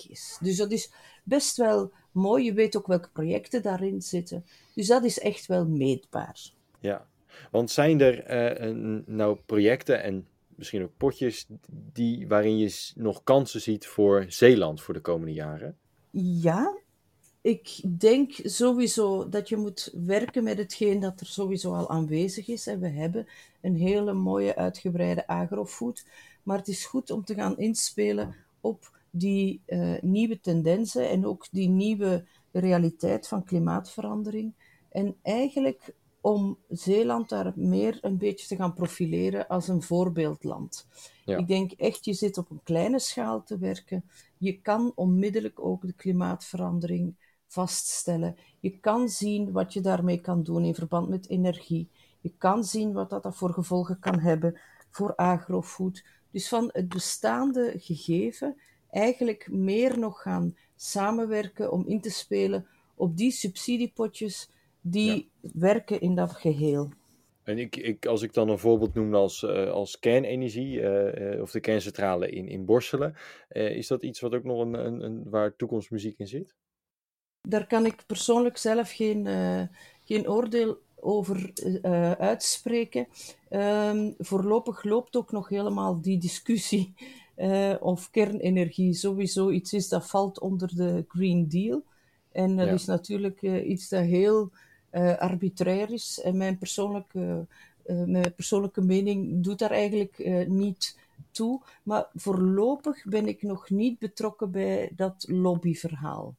is. 0.09 0.39
Dus 0.41 0.57
dat 0.57 0.73
is 0.73 0.93
best 1.25 1.57
wel 1.57 1.93
mooi. 2.13 2.45
Je 2.45 2.53
weet 2.53 2.77
ook 2.77 2.87
welke 2.87 3.09
projecten 3.13 3.63
daarin 3.63 4.03
zitten. 4.03 4.45
Dus 4.75 4.87
dat 4.87 5.05
is 5.05 5.19
echt 5.19 5.47
wel 5.47 5.67
meetbaar. 5.67 6.41
Ja, 6.81 7.07
want 7.51 7.71
zijn 7.71 8.01
er 8.01 8.55
uh, 8.61 9.05
nou 9.07 9.39
projecten 9.47 10.03
en 10.03 10.27
misschien 10.55 10.83
ook 10.83 10.97
potjes 10.97 11.47
die, 11.93 12.29
waarin 12.29 12.59
je 12.59 12.91
nog 12.95 13.25
kansen 13.25 13.61
ziet 13.61 13.87
voor 13.87 14.25
Zeeland 14.29 14.83
voor 14.83 14.95
de 14.95 15.01
komende 15.01 15.33
jaren? 15.33 15.77
Ja, 16.11 16.77
ik 17.43 17.81
denk 17.99 18.33
sowieso 18.43 19.29
dat 19.29 19.49
je 19.49 19.57
moet 19.57 19.93
werken 20.07 20.45
met 20.45 20.59
hetgeen 20.59 21.01
dat 21.01 21.21
er 21.21 21.27
sowieso 21.27 21.75
al 21.75 21.91
aanwezig 21.91 22.49
is. 22.49 22.67
En 22.67 22.81
we 22.81 22.89
hebben 22.89 23.27
een 23.61 23.77
hele 23.77 24.13
mooie 24.13 24.57
uitgebreide 24.57 25.27
agrofood. 25.27 26.05
Maar 26.43 26.59
het 26.59 26.69
is 26.69 26.87
goed 26.87 27.11
om 27.11 27.25
te 27.25 27.35
gaan 27.35 27.59
inspelen 27.59 28.35
op 28.61 28.91
die 29.11 29.61
uh, 29.67 29.95
nieuwe 30.01 30.41
tendensen 30.41 31.09
en 31.09 31.27
ook 31.27 31.47
die 31.51 31.69
nieuwe 31.69 32.25
realiteit 32.53 33.29
van 33.29 33.45
klimaatverandering. 33.45 34.53
En 34.89 35.17
eigenlijk 35.23 35.95
om 36.21 36.59
Zeeland 36.69 37.29
daar 37.29 37.53
meer 37.55 37.99
een 38.01 38.19
beetje 38.19 38.47
te 38.47 38.57
gaan 38.57 38.75
profileren 38.75 39.49
als 39.49 39.69
een 39.69 39.83
voorbeeldland. 39.83 40.87
Ja. 41.25 41.37
Ik 41.37 41.47
denk 41.47 41.73
echt, 41.73 42.05
je 42.05 42.13
zit 42.13 42.39
op 42.39 42.51
een 42.51 42.63
kleine 42.63 42.99
schaal 42.99 43.43
te 43.43 43.59
werken. 43.59 44.05
Je 44.39 44.61
kan 44.61 44.93
onmiddellijk 44.95 45.65
ook 45.65 45.87
de 45.87 45.93
klimaatverandering 45.93 47.15
vaststellen. 47.53 48.37
Je 48.61 48.79
kan 48.79 49.09
zien 49.09 49.53
wat 49.53 49.73
je 49.73 49.81
daarmee 49.81 50.21
kan 50.21 50.43
doen 50.43 50.65
in 50.65 50.75
verband 50.75 51.09
met 51.09 51.29
energie. 51.29 51.89
Je 52.21 52.33
kan 52.39 52.65
zien 52.65 52.93
wat 52.93 53.11
dat 53.11 53.37
voor 53.37 53.53
gevolgen 53.53 53.99
kan 53.99 54.19
hebben 54.19 54.61
voor 54.91 55.17
agrofood. 55.17 56.05
Dus 56.31 56.49
van 56.49 56.71
het 56.73 56.89
bestaande 56.89 57.73
gegeven 57.77 58.57
eigenlijk 58.91 59.49
meer 59.51 59.99
nog 59.99 60.23
gaan 60.23 60.57
samenwerken 60.77 61.73
om 61.73 61.87
in 61.87 62.01
te 62.01 62.11
spelen 62.11 62.67
op 62.95 63.17
die 63.17 63.31
subsidiepotjes 63.31 64.51
die 64.81 65.31
ja. 65.41 65.51
werken 65.53 66.01
in 66.01 66.15
dat 66.15 66.33
geheel. 66.33 66.91
En 67.43 67.59
ik, 67.59 67.77
ik, 67.77 68.07
als 68.07 68.23
ik 68.23 68.35
dan 68.35 68.49
een 68.49 68.59
voorbeeld 68.59 68.95
noem 68.95 69.15
als, 69.15 69.43
uh, 69.43 69.71
als 69.71 69.99
kernenergie, 69.99 70.81
uh, 70.81 71.43
of 71.43 71.51
de 71.51 71.61
kerncentrale 71.61 72.31
in, 72.31 72.49
in 72.49 72.65
Borselen, 72.65 73.15
is 73.49 73.87
dat 73.87 74.03
iets 74.03 74.21
wat 74.21 74.35
ook 74.35 74.45
nog 74.45 74.61
een, 74.61 74.75
een, 74.75 75.05
een, 75.05 75.31
waar 75.31 75.57
toekomstmuziek 75.57 76.19
in 76.19 76.29
zit? 76.29 76.55
Daar 77.49 77.67
kan 77.67 77.87
ik 77.87 78.07
persoonlijk 78.07 78.57
zelf 78.57 78.91
geen, 78.91 79.27
geen 80.05 80.31
oordeel 80.31 80.79
over 81.01 81.53
uitspreken. 82.19 83.07
Um, 83.51 84.15
voorlopig 84.19 84.85
loopt 84.85 85.17
ook 85.17 85.33
nog 85.33 85.49
helemaal 85.49 86.01
die 86.01 86.19
discussie 86.19 86.95
of 87.81 88.11
kernenergie 88.11 88.95
sowieso 88.95 89.51
iets 89.51 89.73
is 89.73 89.89
dat 89.89 90.07
valt 90.07 90.41
onder 90.41 90.77
de 90.77 91.05
Green 91.09 91.49
Deal. 91.49 91.83
En 92.33 92.57
dat 92.57 92.67
ja. 92.67 92.73
is 92.73 92.85
natuurlijk 92.85 93.43
iets 93.43 93.89
dat 93.89 94.05
heel 94.05 94.51
uh, 94.93 95.19
arbitrair 95.19 95.91
is. 95.91 96.21
En 96.21 96.37
mijn 96.37 96.59
persoonlijke, 96.59 97.47
uh, 97.87 98.05
mijn 98.05 98.35
persoonlijke 98.35 98.81
mening 98.81 99.45
doet 99.45 99.59
daar 99.59 99.71
eigenlijk 99.71 100.19
uh, 100.19 100.47
niet 100.47 100.99
toe. 101.31 101.61
Maar 101.83 102.07
voorlopig 102.15 103.05
ben 103.05 103.27
ik 103.27 103.43
nog 103.43 103.71
niet 103.71 103.99
betrokken 103.99 104.51
bij 104.51 104.91
dat 104.97 105.25
lobbyverhaal 105.29 106.35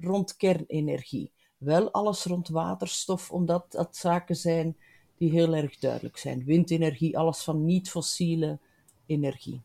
rond 0.00 0.36
kernenergie. 0.36 1.30
Wel 1.58 1.90
alles 1.90 2.24
rond 2.24 2.48
waterstof, 2.48 3.30
omdat 3.30 3.72
dat 3.72 3.96
zaken 3.96 4.36
zijn 4.36 4.76
die 5.16 5.30
heel 5.30 5.54
erg 5.54 5.78
duidelijk 5.78 6.16
zijn. 6.16 6.44
Windenergie, 6.44 7.18
alles 7.18 7.42
van 7.42 7.64
niet-fossiele 7.64 8.58
energie. 9.06 9.62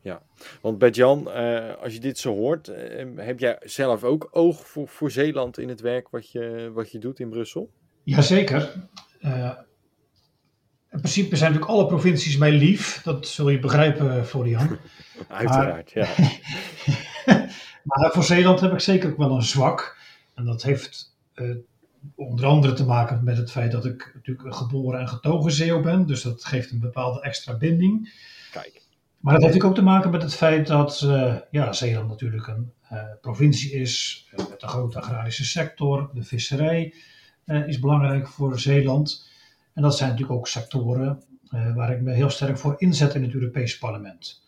Ja, 0.00 0.22
want 0.60 0.78
Bert-Jan, 0.78 1.28
uh, 1.28 1.74
als 1.82 1.92
je 1.92 2.00
dit 2.00 2.18
zo 2.18 2.34
hoort, 2.34 2.68
uh, 2.68 2.76
heb 3.16 3.38
jij 3.38 3.56
zelf 3.60 4.04
ook 4.04 4.28
oog 4.30 4.66
voor, 4.66 4.88
voor 4.88 5.10
Zeeland 5.10 5.58
in 5.58 5.68
het 5.68 5.80
werk 5.80 6.08
wat 6.08 6.30
je, 6.30 6.70
wat 6.74 6.92
je 6.92 6.98
doet 6.98 7.20
in 7.20 7.28
Brussel? 7.28 7.70
Jazeker. 8.02 8.88
Uh, 9.20 9.58
in 10.90 11.00
principe 11.00 11.36
zijn 11.36 11.52
natuurlijk 11.52 11.78
alle 11.78 11.86
provincies 11.86 12.36
mij 12.36 12.52
lief, 12.52 13.02
dat 13.02 13.26
zul 13.26 13.48
je 13.48 13.58
begrijpen, 13.58 14.26
Florian. 14.26 14.68
Uiteraard, 15.28 15.94
maar, 15.94 16.16
ja. 16.16 16.94
maar 17.88 18.10
voor 18.12 18.24
Zeeland 18.24 18.60
heb 18.60 18.72
ik 18.72 18.80
zeker 18.80 19.10
ook 19.10 19.16
wel 19.16 19.34
een 19.34 19.42
zwak. 19.42 19.96
En 20.34 20.44
dat 20.44 20.62
heeft 20.62 21.16
onder 22.14 22.46
andere 22.46 22.72
te 22.72 22.84
maken 22.84 23.24
met 23.24 23.36
het 23.36 23.50
feit 23.50 23.72
dat 23.72 23.84
ik 23.84 24.10
natuurlijk 24.14 24.46
een 24.46 24.54
geboren 24.54 25.00
en 25.00 25.08
getogen 25.08 25.52
Zeeuw 25.52 25.80
ben. 25.80 26.06
Dus 26.06 26.22
dat 26.22 26.44
geeft 26.44 26.70
een 26.70 26.80
bepaalde 26.80 27.20
extra 27.20 27.56
binding. 27.56 28.12
Kijk. 28.50 28.82
Maar 29.18 29.34
dat 29.34 29.42
heeft 29.42 29.62
ook 29.64 29.74
te 29.74 29.82
maken 29.82 30.10
met 30.10 30.22
het 30.22 30.34
feit 30.34 30.66
dat 30.66 31.00
uh, 31.04 31.36
ja, 31.50 31.72
Zeeland 31.72 32.08
natuurlijk 32.08 32.46
een 32.46 32.72
uh, 32.92 33.02
provincie 33.20 33.72
is 33.72 34.26
met 34.36 34.62
een 34.62 34.68
grote 34.68 34.98
agrarische 34.98 35.44
sector. 35.44 36.10
De 36.14 36.22
visserij 36.22 36.94
is 37.44 37.78
belangrijk 37.78 38.28
voor 38.28 38.58
Zeeland. 38.58 39.30
En 39.74 39.82
dat 39.82 39.96
zijn 39.96 40.10
natuurlijk 40.10 40.38
ook 40.38 40.48
sectoren 40.48 41.22
waar 41.74 41.92
ik 41.92 42.00
me 42.00 42.12
heel 42.12 42.30
sterk 42.30 42.58
voor 42.58 42.74
inzet 42.78 43.14
in 43.14 43.22
het 43.22 43.34
Europese 43.34 43.78
parlement. 43.78 44.42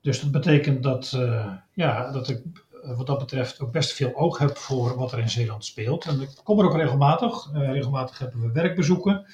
Dus 0.00 0.20
dat 0.20 0.30
betekent 0.30 0.82
dat, 0.82 1.18
ja, 1.72 2.12
dat 2.12 2.28
ik 2.28 2.42
wat 2.86 3.06
dat 3.06 3.18
betreft 3.18 3.60
ook 3.60 3.72
best 3.72 3.92
veel 3.92 4.14
oog 4.14 4.38
heb 4.38 4.56
voor 4.56 4.96
wat 4.96 5.12
er 5.12 5.18
in 5.18 5.30
Zeeland 5.30 5.64
speelt. 5.64 6.04
En 6.04 6.20
ik 6.20 6.30
kom 6.42 6.58
er 6.58 6.64
ook 6.64 6.76
regelmatig. 6.76 7.50
regelmatig 7.52 8.18
hebben 8.18 8.40
we 8.40 8.52
werkbezoeken. 8.52 9.26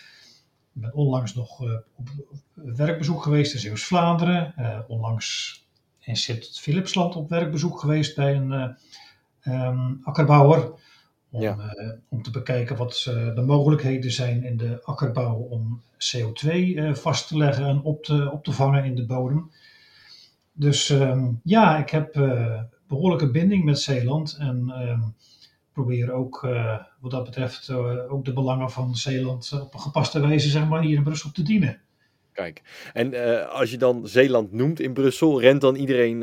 Ik 0.75 0.81
ben 0.81 0.95
onlangs 0.95 1.35
nog 1.35 1.65
uh, 1.65 1.73
op 1.95 2.09
werkbezoek 2.55 3.23
geweest 3.23 3.53
in 3.55 3.61
Zeeuws-Vlaanderen. 3.61 4.55
Onlangs 4.89 5.59
in 6.01 6.17
Sint-Philipsland 6.17 7.17
op 7.17 7.29
werkbezoek 7.29 7.81
geweest 7.81 8.17
bij 8.17 8.35
een 8.35 8.77
um, 9.43 10.01
akkerbouwer. 10.03 10.73
Om, 11.31 11.41
ja. 11.41 11.75
om 12.09 12.23
te 12.23 12.31
bekijken 12.31 12.77
wat 12.77 13.03
de 13.35 13.43
mogelijkheden 13.47 14.11
zijn 14.11 14.45
in 14.45 14.57
de 14.57 14.81
akkerbouw 14.85 15.35
om 15.35 15.83
CO2 15.99 16.75
vast 16.93 17.29
te 17.29 17.37
leggen 17.37 17.65
en 17.65 17.83
op 17.83 18.05
te, 18.05 18.31
op 18.33 18.45
te 18.45 18.53
vangen 18.53 18.85
in 18.85 18.95
de 18.95 19.07
bodem. 19.07 19.51
Dus 20.53 20.89
um, 20.89 21.41
ja, 21.45 21.79
ik 21.79 21.91
heb 21.91 22.15
behoorlijke 22.91 23.31
binding 23.31 23.65
met 23.65 23.79
Zeeland. 23.79 24.37
En 24.39 24.73
um, 24.89 25.15
proberen 25.73 26.15
ook 26.15 26.43
uh, 26.43 26.77
wat 27.01 27.11
dat 27.11 27.25
betreft 27.25 27.69
uh, 27.69 28.13
ook 28.13 28.25
de 28.25 28.33
belangen 28.33 28.71
van 28.71 28.95
Zeeland 28.95 29.59
op 29.63 29.75
een 29.75 29.81
gepaste 29.81 30.21
wijze 30.21 30.49
zeg 30.49 30.69
maar, 30.69 30.83
hier 30.83 30.97
in 30.97 31.03
Brussel 31.03 31.31
te 31.31 31.43
dienen. 31.43 31.81
Kijk, 32.33 32.63
en 32.93 33.13
uh, 33.13 33.49
als 33.49 33.71
je 33.71 33.77
dan 33.77 34.09
Zeeland 34.09 34.53
noemt 34.53 34.81
in 34.81 34.93
Brussel, 34.93 35.41
rent 35.41 35.61
dan 35.61 35.75
iedereen 35.75 36.23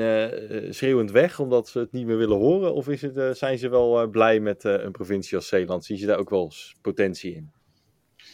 schreeuwend 0.73 1.11
weg 1.11 1.39
omdat 1.39 1.67
ze 1.67 1.79
het 1.79 1.91
niet 1.91 2.05
meer 2.05 2.17
willen 2.17 2.37
horen? 2.37 2.73
Of 2.73 2.87
is 2.87 3.01
het, 3.01 3.37
zijn 3.37 3.57
ze 3.57 3.69
wel 3.69 4.07
blij 4.07 4.39
met 4.39 4.63
een 4.63 4.91
provincie 4.91 5.37
als 5.37 5.47
Zeeland? 5.47 5.85
Zie 5.85 5.99
je 5.99 6.05
daar 6.05 6.17
ook 6.19 6.29
wel 6.29 6.51
potentie 6.81 7.35
in? 7.35 7.51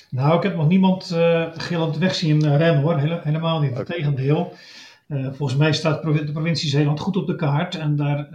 Nou, 0.09 0.37
ik 0.37 0.43
heb 0.43 0.55
nog 0.55 0.67
niemand 0.67 1.15
gillend 1.53 1.97
weg 1.97 2.15
zien 2.15 2.57
rennen 2.57 2.81
hoor, 2.81 2.97
Hele, 2.97 3.19
helemaal 3.23 3.59
niet. 3.59 3.71
Okay. 3.71 3.97
Integendeel. 3.97 4.53
Volgens 5.07 5.55
mij 5.55 5.73
staat 5.73 6.03
de 6.03 6.31
provincie 6.31 6.69
Zeeland 6.69 6.99
goed 6.99 7.17
op 7.17 7.27
de 7.27 7.35
kaart 7.35 7.75
en 7.75 7.95
daar 7.95 8.29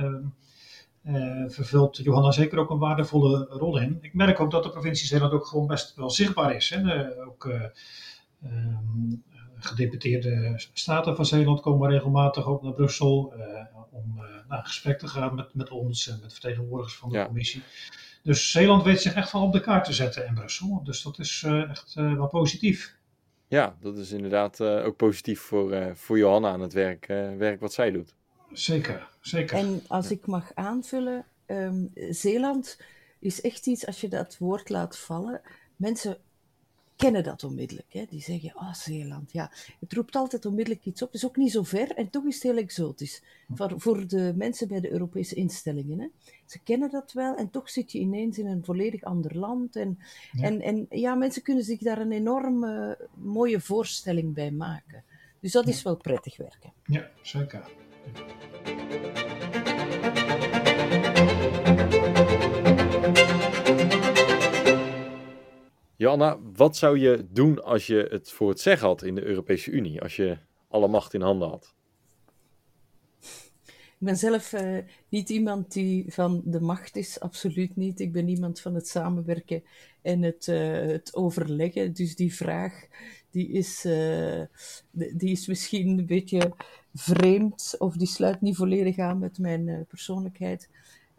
vervult 1.46 1.96
Johanna 1.96 2.30
zeker 2.30 2.58
ook 2.58 2.70
een 2.70 2.78
waardevolle 2.78 3.46
rol 3.50 3.78
in. 3.78 3.98
Ik 4.00 4.14
merk 4.14 4.40
ook 4.40 4.50
dat 4.50 4.62
de 4.62 4.70
provincie 4.70 5.06
Zeeland 5.06 5.32
ook 5.32 5.46
gewoon 5.46 5.66
best 5.66 5.94
wel 5.96 6.10
zichtbaar 6.10 6.54
is. 6.54 6.70
Hè? 6.70 7.06
ook 7.26 7.48
ehm, 8.42 9.14
gedeputeerde 9.58 10.54
staten 10.72 11.16
van 11.16 11.26
Zeeland 11.26 11.60
komen 11.60 11.90
regelmatig 11.90 12.46
ook 12.46 12.62
naar 12.62 12.72
Brussel 12.72 13.34
om 13.90 14.20
naar 14.48 14.64
gesprek 14.64 14.98
te 14.98 15.08
gaan 15.08 15.34
met, 15.34 15.54
met 15.54 15.70
ons 15.70 16.08
en 16.08 16.18
met 16.22 16.32
vertegenwoordigers 16.32 16.96
van 16.96 17.08
de 17.08 17.24
commissie. 17.24 17.62
Dus 18.22 18.50
Zeeland 18.50 18.82
weet 18.82 19.00
zich 19.00 19.14
echt 19.14 19.32
wel 19.32 19.42
op 19.42 19.52
de 19.52 19.60
kaart 19.60 19.84
te 19.84 19.92
zetten 19.92 20.26
in 20.26 20.34
Brussel. 20.34 20.80
Dus 20.84 21.02
dat 21.02 21.18
is 21.18 21.44
echt 21.68 21.94
wel 21.94 22.28
positief. 22.28 22.97
Ja, 23.48 23.76
dat 23.80 23.96
is 23.96 24.10
inderdaad 24.10 24.60
uh, 24.60 24.84
ook 24.84 24.96
positief 24.96 25.40
voor, 25.40 25.72
uh, 25.72 25.86
voor 25.94 26.18
Johanna 26.18 26.48
aan 26.48 26.60
het 26.60 26.72
werk, 26.72 27.08
uh, 27.08 27.36
werk 27.36 27.60
wat 27.60 27.72
zij 27.72 27.90
doet. 27.90 28.14
Zeker, 28.52 29.08
zeker. 29.20 29.56
En 29.56 29.82
als 29.86 30.10
ik 30.10 30.26
mag 30.26 30.54
aanvullen, 30.54 31.24
um, 31.46 31.90
Zeeland 32.10 32.80
is 33.18 33.40
echt 33.40 33.66
iets, 33.66 33.86
als 33.86 34.00
je 34.00 34.08
dat 34.08 34.38
woord 34.38 34.68
laat 34.68 34.98
vallen, 34.98 35.40
mensen 35.76 36.18
kennen 36.98 37.22
dat 37.22 37.44
onmiddellijk. 37.44 37.92
Hè? 37.92 38.04
Die 38.08 38.20
zeggen, 38.20 38.52
ah, 38.54 38.68
oh, 38.68 38.74
Zeeland, 38.74 39.32
ja. 39.32 39.50
Het 39.80 39.92
roept 39.92 40.16
altijd 40.16 40.46
onmiddellijk 40.46 40.84
iets 40.84 41.02
op. 41.02 41.12
Het 41.12 41.16
is 41.16 41.26
ook 41.26 41.36
niet 41.36 41.52
zo 41.52 41.62
ver 41.62 41.90
en 41.90 42.10
toch 42.10 42.24
is 42.24 42.34
het 42.34 42.42
heel 42.42 42.56
exotisch. 42.56 43.22
Voor, 43.54 43.72
voor 43.76 44.06
de 44.06 44.32
mensen 44.36 44.68
bij 44.68 44.80
de 44.80 44.90
Europese 44.90 45.34
instellingen. 45.34 45.98
Hè? 45.98 46.06
Ze 46.46 46.58
kennen 46.62 46.90
dat 46.90 47.12
wel 47.12 47.36
en 47.36 47.50
toch 47.50 47.70
zit 47.70 47.92
je 47.92 47.98
ineens 47.98 48.38
in 48.38 48.46
een 48.46 48.64
volledig 48.64 49.02
ander 49.02 49.38
land. 49.38 49.76
En 49.76 49.98
ja, 50.32 50.42
en, 50.42 50.60
en, 50.60 50.86
ja 50.90 51.14
mensen 51.14 51.42
kunnen 51.42 51.64
zich 51.64 51.80
daar 51.80 52.00
een 52.00 52.12
enorm 52.12 52.66
mooie 53.14 53.60
voorstelling 53.60 54.34
bij 54.34 54.50
maken. 54.50 55.04
Dus 55.40 55.52
dat 55.52 55.66
is 55.66 55.82
wel 55.82 55.96
prettig 55.96 56.36
werken. 56.36 56.72
Ja, 56.84 57.10
zeker. 57.22 57.70
Joanna, 65.98 66.38
wat 66.52 66.76
zou 66.76 66.98
je 66.98 67.26
doen 67.30 67.64
als 67.64 67.86
je 67.86 68.06
het 68.10 68.30
voor 68.30 68.48
het 68.48 68.60
zeggen 68.60 68.88
had 68.88 69.02
in 69.02 69.14
de 69.14 69.24
Europese 69.24 69.70
Unie? 69.70 70.02
Als 70.02 70.16
je 70.16 70.38
alle 70.68 70.88
macht 70.88 71.14
in 71.14 71.20
handen 71.20 71.48
had? 71.48 71.74
Ik 73.70 74.06
ben 74.06 74.16
zelf 74.16 74.52
uh, 74.52 74.78
niet 75.08 75.28
iemand 75.28 75.72
die 75.72 76.12
van 76.12 76.42
de 76.44 76.60
macht 76.60 76.96
is, 76.96 77.20
absoluut 77.20 77.76
niet. 77.76 78.00
Ik 78.00 78.12
ben 78.12 78.28
iemand 78.28 78.60
van 78.60 78.74
het 78.74 78.88
samenwerken 78.88 79.62
en 80.02 80.22
het, 80.22 80.46
uh, 80.46 80.72
het 80.72 81.14
overleggen. 81.14 81.92
Dus 81.92 82.16
die 82.16 82.34
vraag 82.34 82.86
die 83.30 83.48
is, 83.48 83.84
uh, 83.84 84.42
die 84.90 85.30
is 85.30 85.46
misschien 85.46 85.98
een 85.98 86.06
beetje 86.06 86.52
vreemd 86.94 87.74
of 87.78 87.96
die 87.96 88.08
sluit 88.08 88.40
niet 88.40 88.56
volledig 88.56 88.98
aan 88.98 89.18
met 89.18 89.38
mijn 89.38 89.86
persoonlijkheid. 89.88 90.68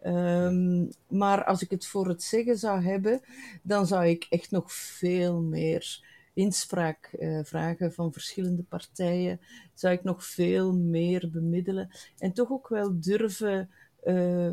Um, 0.06 0.90
maar 1.08 1.44
als 1.44 1.62
ik 1.62 1.70
het 1.70 1.86
voor 1.86 2.08
het 2.08 2.22
zeggen 2.22 2.58
zou 2.58 2.82
hebben, 2.82 3.20
dan 3.62 3.86
zou 3.86 4.06
ik 4.06 4.26
echt 4.30 4.50
nog 4.50 4.72
veel 4.72 5.40
meer 5.40 6.08
inspraak 6.32 7.10
uh, 7.18 7.40
vragen 7.44 7.92
van 7.92 8.12
verschillende 8.12 8.62
partijen. 8.62 9.40
Zou 9.74 9.94
ik 9.94 10.04
nog 10.04 10.24
veel 10.24 10.72
meer 10.72 11.30
bemiddelen. 11.30 11.90
En 12.18 12.32
toch 12.32 12.50
ook 12.50 12.68
wel 12.68 13.00
durven 13.00 13.70
uh, 14.04 14.50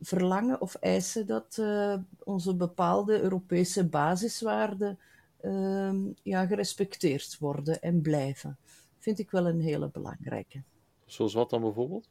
verlangen 0.00 0.60
of 0.60 0.74
eisen 0.74 1.26
dat 1.26 1.56
uh, 1.60 1.96
onze 2.24 2.54
bepaalde 2.54 3.20
Europese 3.20 3.86
basiswaarden 3.88 4.98
ja, 6.22 6.46
gerespecteerd 6.46 7.38
worden 7.38 7.82
en 7.82 8.00
blijven. 8.00 8.56
Vind 8.98 9.18
ik 9.18 9.30
wel 9.30 9.46
een 9.46 9.60
hele 9.60 9.88
belangrijke. 9.88 10.62
Zoals 11.06 11.34
wat 11.34 11.50
dan 11.50 11.60
bijvoorbeeld? 11.60 12.08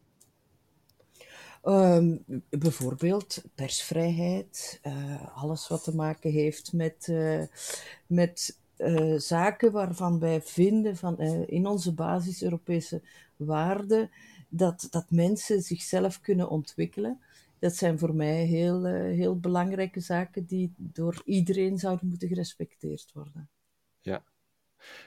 Um, 1.67 2.24
bijvoorbeeld 2.50 3.43
persvrijheid, 3.55 4.79
uh, 4.83 5.38
alles 5.38 5.67
wat 5.67 5.83
te 5.83 5.95
maken 5.95 6.31
heeft 6.31 6.74
met, 6.74 7.07
uh, 7.09 7.43
met 8.05 8.59
uh, 8.77 9.17
zaken 9.17 9.71
waarvan 9.71 10.19
wij 10.19 10.41
vinden 10.41 10.97
van, 10.97 11.19
in 11.47 11.67
onze 11.67 11.93
basis-Europese 11.93 13.01
waarden 13.36 14.10
dat, 14.49 14.88
dat 14.89 15.06
mensen 15.10 15.62
zichzelf 15.62 16.21
kunnen 16.21 16.49
ontwikkelen. 16.49 17.21
Dat 17.60 17.75
zijn 17.75 17.99
voor 17.99 18.15
mij 18.15 18.43
heel, 18.45 18.86
heel 18.86 19.39
belangrijke 19.39 19.99
zaken 19.99 20.45
die 20.45 20.73
door 20.77 21.21
iedereen 21.25 21.77
zouden 21.77 22.08
moeten 22.08 22.27
gerespecteerd 22.27 23.12
worden. 23.13 23.49
Ja. 23.99 24.23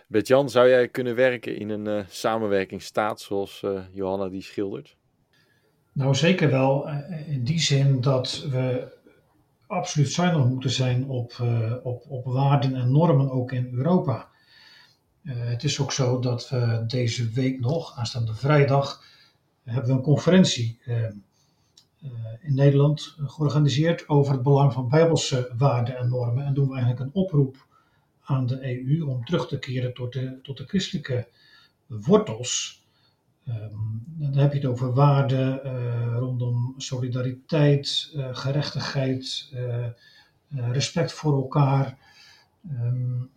Bet-Jan, 0.07 0.51
zou 0.51 0.69
jij 0.69 0.89
kunnen 0.89 1.15
werken 1.15 1.57
in 1.57 1.69
een 1.69 2.07
samenwerkingsstaat 2.09 3.21
zoals 3.21 3.65
Johanna 3.93 4.29
die 4.29 4.43
schildert? 4.43 4.99
Nou, 5.93 6.15
zeker 6.15 6.51
wel. 6.51 6.89
Eh, 6.89 7.33
in 7.33 7.45
die 7.45 7.61
zin 7.61 8.01
dat 8.01 8.47
we 8.51 8.99
absoluut 9.67 10.13
zuinig 10.13 10.45
moeten 10.45 10.71
zijn 10.71 11.09
op, 11.09 11.39
uh, 11.43 11.73
op, 11.83 12.05
op 12.09 12.25
waarden 12.25 12.75
en 12.75 12.93
normen 12.93 13.31
ook 13.31 13.53
in 13.53 13.69
Europa. 13.73 14.29
Uh, 15.23 15.35
het 15.37 15.65
is 15.65 15.81
ook 15.81 15.93
zo 15.93 16.19
dat 16.19 16.49
we 16.49 16.85
deze 16.87 17.31
week 17.31 17.61
nog, 17.61 17.97
aanstaande 17.97 18.35
vrijdag, 18.35 19.05
hebben 19.65 19.91
we 19.91 19.97
een 19.97 20.03
conferentie 20.03 20.81
uh, 20.87 21.05
in 22.41 22.55
Nederland 22.55 23.15
georganiseerd 23.17 24.09
over 24.09 24.33
het 24.33 24.43
belang 24.43 24.73
van 24.73 24.89
bijbelse 24.89 25.53
waarden 25.57 25.97
en 25.97 26.09
normen. 26.09 26.45
En 26.45 26.55
doen 26.55 26.69
we 26.69 26.75
eigenlijk 26.75 27.03
een 27.03 27.23
oproep 27.23 27.67
aan 28.21 28.47
de 28.47 28.63
EU 28.63 29.03
om 29.03 29.25
terug 29.25 29.49
te 29.49 29.59
keren 29.59 29.95
tot 29.95 30.13
de, 30.13 30.39
tot 30.43 30.57
de 30.57 30.65
christelijke 30.65 31.29
wortels 31.87 32.80
Um, 33.51 34.05
dan 34.07 34.43
heb 34.43 34.53
je 34.53 34.59
het 34.59 34.69
over 34.69 34.95
waarden 34.95 35.61
uh, 35.65 36.17
rondom 36.19 36.75
solidariteit, 36.77 38.13
uh, 38.17 38.29
gerechtigheid, 38.33 39.51
uh, 39.55 39.87
respect 40.73 41.13
voor 41.13 41.35
elkaar. 41.35 41.99
Um, 42.71 43.31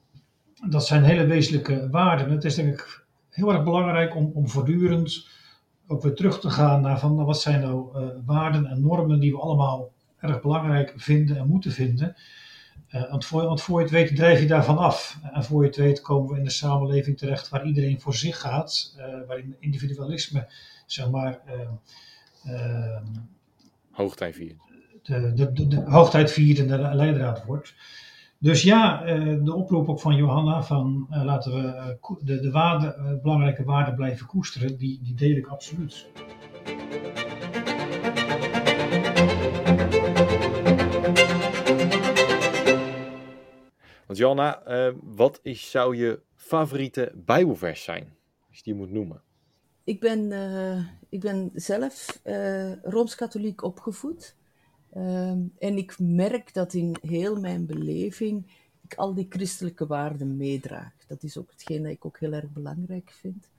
dat 0.69 0.85
zijn 0.85 1.03
hele 1.03 1.25
wezenlijke 1.25 1.89
waarden. 1.89 2.31
Het 2.31 2.43
is 2.43 2.55
denk 2.55 2.73
ik 2.73 3.05
heel 3.29 3.53
erg 3.53 3.63
belangrijk 3.63 4.15
om, 4.15 4.31
om 4.33 4.49
voortdurend 4.49 5.27
ook 5.87 6.01
weer 6.01 6.15
terug 6.15 6.39
te 6.39 6.49
gaan 6.49 6.81
naar 6.81 6.99
van 6.99 7.13
nou, 7.13 7.25
wat 7.25 7.41
zijn 7.41 7.61
nou 7.61 7.97
waarden 8.25 8.65
en 8.65 8.81
normen 8.81 9.19
die 9.19 9.31
we 9.31 9.39
allemaal 9.39 9.91
erg 10.19 10.41
belangrijk 10.41 10.93
vinden 10.95 11.37
en 11.37 11.47
moeten 11.47 11.71
vinden. 11.71 12.15
Uh, 12.93 13.09
want, 13.09 13.25
voor, 13.25 13.43
want, 13.43 13.61
voor, 13.61 13.77
je 13.77 13.85
het 13.85 13.93
weet 13.93 14.15
drijf 14.15 14.39
je 14.39 14.47
daarvan 14.47 14.77
af. 14.77 15.19
En 15.33 15.43
voor 15.43 15.61
je 15.61 15.67
het 15.67 15.77
weet 15.77 16.01
komen 16.01 16.31
we 16.31 16.39
in 16.39 16.45
een 16.45 16.51
samenleving 16.51 17.17
terecht 17.17 17.49
waar 17.49 17.65
iedereen 17.65 18.01
voor 18.01 18.15
zich 18.15 18.39
gaat, 18.39 18.95
uh, 18.97 19.05
waarin 19.27 19.55
individualisme, 19.59 20.47
zeg 20.85 21.09
maar. 21.09 21.39
Uh, 22.45 23.01
hoogtijd 23.91 24.35
viert. 24.35 24.57
De, 25.03 25.33
de, 25.33 25.51
de, 25.51 25.67
de 25.67 25.81
hoogtijd 25.85 26.31
vierende 26.31 26.77
leidraad 26.77 27.45
wordt. 27.45 27.73
Dus 28.37 28.61
ja, 28.61 29.03
de 29.43 29.53
oproep 29.53 29.89
ook 29.89 29.99
van 29.99 30.15
Johanna 30.15 30.63
van 30.63 31.07
laten 31.09 31.51
we 31.51 31.97
de, 32.21 32.39
de 32.39 32.51
waarde, 32.51 33.19
belangrijke 33.21 33.63
waarden 33.63 33.95
blijven 33.95 34.25
koesteren, 34.25 34.77
die, 34.77 34.99
die 35.01 35.15
deel 35.15 35.35
ik 35.35 35.47
absoluut. 35.47 36.07
Want 44.13 44.25
Johanna, 44.25 44.87
uh, 44.87 44.95
wat 45.01 45.39
is, 45.41 45.71
zou 45.71 45.95
je 45.95 46.21
favoriete 46.35 47.11
Bijbelvers 47.15 47.83
zijn, 47.83 48.15
als 48.47 48.57
je 48.57 48.63
die 48.63 48.73
moet 48.73 48.91
noemen? 48.91 49.21
Ik 49.83 49.99
ben, 49.99 50.31
uh, 50.31 50.85
ik 51.09 51.19
ben 51.19 51.51
zelf 51.53 52.19
uh, 52.23 52.83
Rooms-Katholiek 52.83 53.63
opgevoed. 53.63 54.35
Ehm, 54.91 55.39
en 55.59 55.77
ik 55.77 55.95
merk 55.99 56.53
dat 56.53 56.73
in 56.73 56.95
heel 57.01 57.39
mijn 57.39 57.65
beleving 57.65 58.51
ik 58.81 58.95
al 58.95 59.13
die 59.13 59.25
christelijke 59.29 59.87
waarden 59.87 60.37
meedraag. 60.37 60.93
Dat 61.07 61.23
is 61.23 61.37
ook 61.37 61.51
hetgeen 61.51 61.83
dat 61.83 61.91
ik 61.91 62.05
ook 62.05 62.19
heel 62.19 62.33
erg 62.33 62.51
belangrijk 62.51 63.09
vind. 63.11 63.49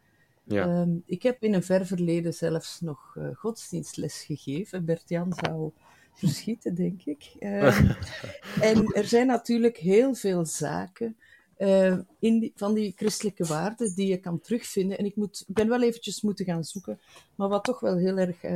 Ja. 0.44 0.80
Um, 0.80 1.02
ik 1.06 1.22
heb 1.22 1.42
in 1.42 1.54
een 1.54 1.62
ver 1.62 1.86
verleden 1.86 2.34
zelfs 2.34 2.80
nog 2.80 3.16
godsdienstles 3.34 4.22
gegeven. 4.22 4.84
Bert-Jan 4.84 5.32
zou 5.32 5.72
verschieten, 6.24 6.74
denk 6.74 7.02
ik. 7.04 7.32
Ehm, 7.38 7.90
en 8.70 8.92
er 8.92 9.04
zijn 9.04 9.26
natuurlijk 9.26 9.76
heel 9.76 10.14
veel 10.14 10.46
zaken 10.46 11.16
uh, 11.58 11.98
in 12.18 12.38
die, 12.38 12.52
van 12.56 12.74
die 12.74 12.92
christelijke 12.96 13.44
waarden 13.44 13.94
die 13.94 14.06
je 14.06 14.16
kan 14.16 14.40
terugvinden. 14.40 14.98
En 14.98 15.04
ik, 15.04 15.16
moet, 15.16 15.44
ben 15.46 15.68
wel 15.68 15.82
eventjes 15.82 16.20
moeten 16.20 16.44
gaan 16.44 16.64
zoeken, 16.64 17.00
maar 17.34 17.48
wat 17.48 17.64
toch 17.64 17.80
wel 17.80 17.96
heel 17.96 18.18
erg 18.18 18.44
uh, 18.44 18.52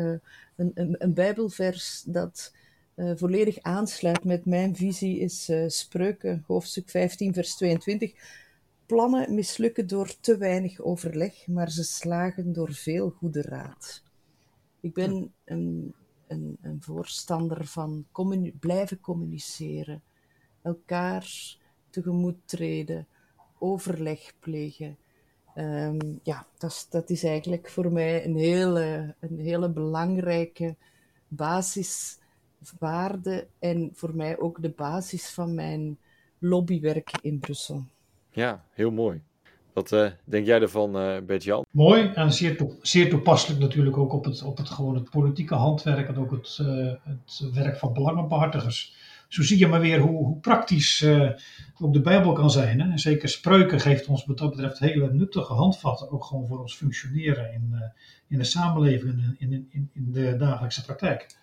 een, 0.57 0.71
een, 0.75 0.95
een, 0.99 1.15
bijbelvers 1.15 2.03
dat 2.07 2.55
uh, 2.97 3.13
volledig 3.15 3.59
aansluit 3.63 4.25
met 4.25 4.45
mijn 4.45 4.77
visie 4.77 5.19
is 5.19 5.51
Spreuken, 5.67 6.45
hoofdstuk 6.47 6.91
15, 6.91 7.35
vers 7.35 7.57
22. 7.57 8.13
Plannen 8.87 9.35
mislukken 9.35 9.87
door 9.87 10.21
te 10.21 10.37
weinig 10.37 10.81
overleg, 10.81 11.47
maar 11.47 11.71
ze 11.71 11.85
slagen 11.85 12.53
door 12.53 12.73
veel 12.73 13.11
goede 13.11 13.43
raad. 13.43 14.03
Ik 14.81 14.95
ben 14.95 15.33
een 15.45 15.95
een, 16.29 16.59
een 16.61 16.83
voorstander 16.83 17.67
van 17.67 18.07
blijven 18.61 19.01
communiceren, 19.01 20.03
elkaar 20.63 21.57
tegemoet 21.91 22.39
treden, 22.45 23.07
overleg 23.59 24.33
plegen. 24.39 24.97
Um, 25.57 26.21
ja, 26.23 26.47
dat 26.59 26.71
is, 26.71 26.87
dat 26.91 27.11
is 27.11 27.25
eigenlijk 27.25 27.71
voor 27.71 27.93
mij 27.93 28.25
een 28.25 28.37
hele, 28.37 29.15
een 29.21 29.39
hele 29.39 29.71
belangrijke 29.71 30.77
basiswaarde 31.29 33.47
en 33.59 33.91
voor 33.95 34.15
mij 34.15 34.39
ook 34.39 34.63
de 34.63 34.71
basis 34.71 35.31
van 35.31 35.55
mijn 35.55 35.99
lobbywerk 36.39 37.11
in 37.23 37.39
Brussel. 37.39 37.85
Ja, 38.31 38.65
heel 38.71 38.91
mooi. 38.91 39.23
Wat 39.79 39.93
uh, 39.93 40.11
denk 40.25 40.47
jij 40.47 40.61
ervan, 40.61 40.97
uh, 40.97 41.17
Bert-Jan? 41.27 41.65
Mooi 41.71 42.11
en 42.15 42.33
zeer, 42.33 42.67
zeer 42.83 43.11
toepasselijk 43.11 43.61
natuurlijk 43.61 43.97
ook 43.97 44.13
op 44.13 44.25
het, 44.25 44.43
op 44.43 44.57
het, 44.57 44.69
gewoon 44.69 44.95
het 44.95 45.11
politieke 45.11 45.55
handwerk 45.55 46.09
en 46.09 46.17
ook 46.17 46.31
het, 46.31 46.59
uh, 46.63 46.93
het 47.05 47.51
werk 47.55 47.77
van 47.77 47.93
belangenbehartigers. 47.93 48.95
Zo 49.29 49.43
zie 49.43 49.59
je 49.59 49.67
maar 49.67 49.81
weer 49.81 50.01
hoe, 50.01 50.25
hoe 50.25 50.41
praktisch 50.41 51.07
ook 51.81 51.93
de 51.93 52.01
Bijbel 52.01 52.33
kan 52.33 52.51
zijn. 52.51 52.81
Hè? 52.81 52.99
Zeker 52.99 53.29
spreuken 53.29 53.81
geeft 53.81 54.07
ons 54.07 54.25
wat 54.25 54.39
dat 54.39 54.51
betreft 54.51 54.79
hele 54.79 55.13
nuttige 55.13 55.53
handvatten, 55.53 56.11
ook 56.11 56.25
gewoon 56.25 56.47
voor 56.47 56.61
ons 56.61 56.77
functioneren 56.77 57.53
in, 57.53 57.93
in 58.29 58.39
de 58.39 58.45
samenleving 58.45 59.13
en 59.13 59.37
in, 59.39 59.69
in, 59.71 59.91
in 59.93 60.13
de 60.13 60.37
dagelijkse 60.37 60.85
praktijk. 60.85 61.37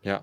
Ja, 0.00 0.22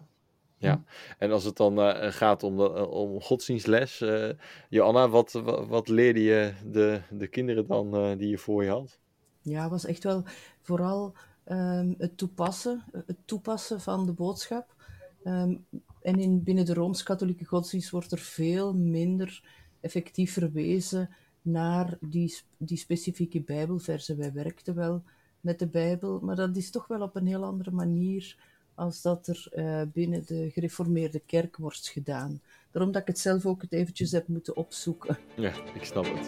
ja, 0.64 0.84
en 1.18 1.32
als 1.32 1.44
het 1.44 1.58
dan 1.58 1.80
uh, 1.80 2.12
gaat 2.12 2.44
om, 2.44 2.58
de, 2.58 2.88
om 2.88 3.22
godsdienstles, 3.22 4.02
uh, 4.02 4.30
Joanna, 4.70 5.10
wat, 5.10 5.32
wat, 5.32 5.68
wat, 5.68 5.88
leerde 5.88 6.24
je 6.24 6.54
de, 6.72 7.02
de 7.10 7.28
kinderen 7.28 7.68
dan 7.68 7.96
uh, 7.96 8.18
die 8.18 8.30
je 8.30 8.38
voor 8.38 8.64
je 8.64 8.70
had? 8.70 9.00
Ja, 9.42 9.62
het 9.62 9.72
was 9.72 9.86
echt 9.86 10.04
wel 10.04 10.24
vooral 10.62 11.14
um, 11.46 11.96
het, 11.98 12.18
toepassen, 12.18 12.84
het 13.06 13.18
toepassen 13.26 13.82
van 13.82 14.06
de 14.06 14.14
boodschap. 14.14 14.76
Um, 15.24 15.66
en 16.02 16.20
in, 16.20 16.44
binnen 16.44 16.66
de 16.66 16.74
Rooms-Katholieke 16.74 17.46
godsdienst 17.46 17.90
wordt 17.90 18.12
er 18.12 18.20
veel 18.20 18.74
minder 18.74 19.44
effectief 19.80 20.34
verwezen 20.34 21.10
naar 21.42 21.98
die, 22.02 22.42
die 22.58 22.78
specifieke 22.78 23.42
Bijbelversen. 23.42 24.18
Wij 24.18 24.34
werkten 24.34 24.76
wel 24.76 25.04
met 25.42 25.60
de 25.60 25.68
Bijbel, 25.68 26.20
maar 26.20 26.36
dat 26.36 26.56
is 26.56 26.72
toch 26.72 26.88
wel 26.88 27.02
op 27.02 27.16
een 27.16 27.28
heel 27.28 27.44
andere 27.44 27.72
manier 27.72 28.38
als 28.76 29.02
dat 29.02 29.28
er 29.28 29.48
uh, 29.56 29.82
binnen 29.94 30.24
de 30.26 30.50
gereformeerde 30.54 31.22
kerk 31.26 31.58
wordt 31.58 31.88
gedaan. 31.88 32.42
Daarom 32.72 32.92
dat 32.92 33.02
ik 33.02 33.08
het 33.08 33.20
zelf 33.20 33.46
ook 33.46 33.62
het 33.62 33.74
eventjes 33.74 34.12
heb 34.12 34.28
moeten 34.28 34.56
opzoeken. 34.56 35.18
Ja, 35.36 35.52
ik 35.74 35.84
snap 35.84 36.06
het. 36.06 36.28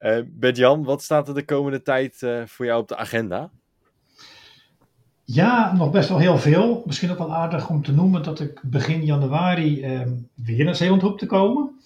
Uh, 0.00 0.22
Bert-Jan, 0.26 0.84
wat 0.84 1.02
staat 1.02 1.28
er 1.28 1.34
de 1.34 1.44
komende 1.44 1.82
tijd 1.82 2.22
uh, 2.22 2.42
voor 2.46 2.66
jou 2.66 2.80
op 2.80 2.88
de 2.88 2.96
agenda? 2.96 3.50
Ja, 5.24 5.76
nog 5.76 5.90
best 5.90 6.08
wel 6.08 6.18
heel 6.18 6.38
veel. 6.38 6.82
Misschien 6.86 7.10
ook 7.10 7.18
wel 7.18 7.34
aardig 7.34 7.70
om 7.70 7.82
te 7.82 7.92
noemen 7.92 8.22
dat 8.22 8.40
ik 8.40 8.60
begin 8.62 9.04
januari 9.04 9.94
uh, 9.94 10.06
weer 10.34 10.64
naar 10.64 10.76
Zeeland 10.76 11.02
hoop 11.02 11.18
te 11.18 11.26
komen. 11.26 11.80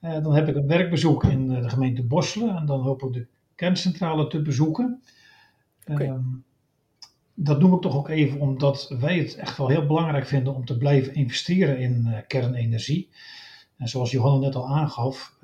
Uh, 0.00 0.22
dan 0.22 0.34
heb 0.34 0.48
ik 0.48 0.56
een 0.56 0.66
werkbezoek 0.66 1.24
in 1.24 1.50
uh, 1.50 1.62
de 1.62 1.68
gemeente 1.68 2.02
Bosselen 2.02 2.56
en 2.56 2.66
dan 2.66 2.80
hoop 2.80 3.02
ik 3.02 3.12
de 3.12 3.26
kerncentrale 3.54 4.26
te 4.26 4.42
bezoeken. 4.42 5.02
Okay. 5.86 6.06
Uh, 6.06 6.14
dat 7.34 7.60
noem 7.60 7.74
ik 7.74 7.80
toch 7.80 7.96
ook 7.96 8.08
even 8.08 8.40
omdat 8.40 8.94
wij 9.00 9.18
het 9.18 9.34
echt 9.36 9.56
wel 9.56 9.68
heel 9.68 9.86
belangrijk 9.86 10.26
vinden 10.26 10.54
om 10.54 10.64
te 10.64 10.78
blijven 10.78 11.14
investeren 11.14 11.78
in 11.78 12.04
uh, 12.06 12.18
kernenergie. 12.26 13.10
En 13.76 13.88
zoals 13.88 14.10
Johanna 14.10 14.38
net 14.38 14.54
al 14.54 14.68
aangaf, 14.68 15.34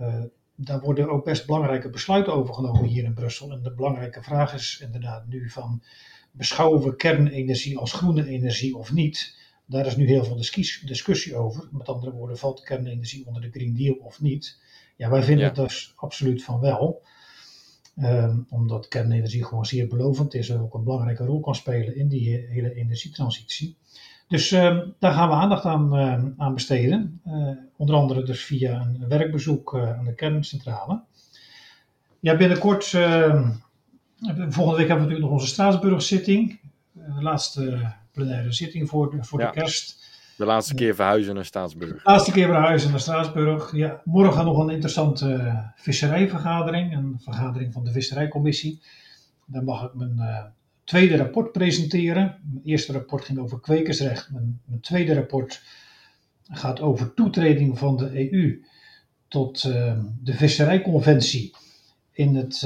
daar 0.55 0.81
worden 0.81 1.11
ook 1.11 1.25
best 1.25 1.47
belangrijke 1.47 1.91
besluiten 1.91 2.33
over 2.33 2.55
genomen 2.55 2.85
hier 2.85 3.05
in 3.05 3.15
Brussel. 3.15 3.51
En 3.51 3.63
de 3.63 3.75
belangrijke 3.75 4.23
vraag 4.23 4.55
is 4.55 4.81
inderdaad 4.85 5.27
nu 5.27 5.51
van, 5.51 5.83
beschouwen 6.31 6.83
we 6.83 6.97
kernenergie 6.97 7.79
als 7.79 7.93
groene 7.93 8.29
energie 8.29 8.77
of 8.77 8.93
niet? 8.93 9.37
Daar 9.73 9.87
is 9.87 9.97
nu 9.97 10.07
heel 10.07 10.25
veel 10.25 10.37
discussie 10.87 11.37
over. 11.37 11.69
Met 11.71 11.89
andere 11.89 12.13
woorden, 12.13 12.39
valt 12.39 12.63
kernenergie 12.63 13.27
onder 13.27 13.43
de 13.43 13.51
Green 13.51 13.77
Deal 13.77 13.95
of 13.95 14.21
niet? 14.21 14.59
Ja, 14.97 15.11
wij 15.11 15.23
vinden 15.23 15.45
ja. 15.45 15.51
het 15.53 15.69
dus 15.69 15.93
absoluut 15.97 16.45
van 16.45 16.61
wel. 16.61 17.03
Um, 17.97 18.47
omdat 18.49 18.89
kernenergie 18.89 19.45
gewoon 19.45 19.67
zeer 19.67 19.89
belovend 19.89 20.35
is 20.35 20.49
en 20.49 20.61
ook 20.61 20.75
een 20.75 20.85
belangrijke 20.85 21.25
rol 21.25 21.41
kan 21.41 21.55
spelen 21.55 21.97
in 21.97 22.09
die 22.09 22.47
hele 22.49 22.75
energietransitie. 22.75 23.77
Dus 24.29 24.51
um, 24.51 24.95
daar 24.99 25.13
gaan 25.13 25.29
we 25.29 25.35
aandacht 25.35 25.65
aan, 25.65 25.97
uh, 25.99 26.25
aan 26.37 26.55
besteden. 26.55 27.21
Uh, 27.27 27.49
onder 27.77 27.95
andere 27.95 28.23
dus 28.23 28.45
via 28.45 28.81
een 28.81 29.09
werkbezoek 29.09 29.75
uh, 29.75 29.99
aan 29.99 30.05
de 30.05 30.15
kerncentrale. 30.15 31.03
Ja, 32.21 32.37
binnenkort, 32.37 32.95
ehm, 32.95 33.51
volgende 34.49 34.79
week 34.79 34.89
hebben 34.89 35.07
we 35.07 35.13
natuurlijk 35.13 35.21
nog 35.21 35.31
onze 35.31 35.47
Straatsburg-zitting. 35.47 36.61
de 36.93 37.23
laatste 37.23 37.93
plenaire 38.13 38.53
zitting 38.53 38.89
voor 38.89 39.11
de, 39.11 39.25
voor 39.25 39.41
ja. 39.41 39.51
de 39.51 39.61
kerst. 39.61 40.11
De 40.37 40.45
laatste 40.45 40.75
keer 40.75 40.95
verhuizen 40.95 41.35
naar 41.35 41.45
Straatsburg. 41.45 41.93
De 41.93 42.01
laatste 42.11 42.33
keer 42.33 42.47
verhuizen 42.47 42.91
naar 42.91 43.01
Straatsburg. 43.01 43.77
Ja, 43.77 44.01
morgen 44.05 44.45
nog 44.45 44.59
een 44.59 44.71
interessante 44.71 45.29
uh, 45.29 45.59
visserijvergadering. 45.75 46.97
Een 46.97 47.21
vergadering 47.21 47.73
van 47.73 47.85
de 47.85 47.93
visserijcommissie. 47.93 48.83
Daar 49.47 49.65
mag 49.65 49.85
ik 49.85 49.95
mijn 49.95 50.17
uh, 50.19 50.45
tweede 50.85 51.17
rapport 51.17 51.53
presenteren. 51.53 52.41
Mijn 52.53 52.65
eerste 52.65 52.93
rapport 52.93 53.25
ging 53.25 53.39
over 53.39 53.61
kwekersrecht. 53.61 54.31
Mijn, 54.31 54.61
mijn 54.65 54.81
tweede 54.81 55.15
rapport 55.15 55.63
gaat 56.51 56.81
over 56.81 57.15
toetreding 57.15 57.79
van 57.79 57.97
de 57.97 58.33
EU 58.33 58.65
tot 59.29 59.65
uh, 59.65 59.99
de 60.23 60.35
visserijconventie 60.35 61.55
in, 62.13 62.35
het, 62.35 62.63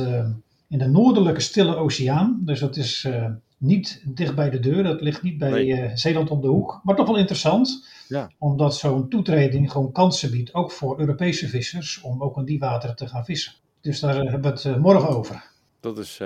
in 0.68 0.78
de 0.78 0.88
noordelijke 0.88 1.40
Stille 1.40 1.76
Oceaan. 1.76 2.40
Dus 2.44 2.60
dat 2.60 2.76
is 2.76 3.08
niet 3.58 4.02
dicht 4.06 4.34
bij 4.34 4.50
de 4.50 4.58
deur, 4.58 4.82
dat 4.82 5.00
ligt 5.00 5.22
niet 5.22 5.38
bij 5.38 5.50
nee. 5.50 5.66
uh, 5.66 5.90
Zeeland 5.94 6.30
om 6.30 6.40
de 6.40 6.48
hoek, 6.48 6.80
maar 6.82 6.96
toch 6.96 7.06
wel 7.06 7.16
interessant. 7.16 7.88
Ja. 8.08 8.30
Omdat 8.38 8.76
zo'n 8.76 9.08
toetreding 9.08 9.72
gewoon 9.72 9.92
kansen 9.92 10.30
biedt, 10.30 10.54
ook 10.54 10.70
voor 10.72 11.00
Europese 11.00 11.48
vissers, 11.48 12.00
om 12.00 12.22
ook 12.22 12.36
in 12.36 12.44
die 12.44 12.58
wateren 12.58 12.96
te 12.96 13.08
gaan 13.08 13.24
vissen. 13.24 13.52
Dus 13.80 14.00
daar 14.00 14.24
uh, 14.24 14.30
hebben 14.30 14.40
we 14.40 14.48
het 14.48 14.64
uh, 14.64 14.76
morgen 14.76 15.08
over. 15.08 15.50
Dat 15.80 15.98
is 15.98 16.20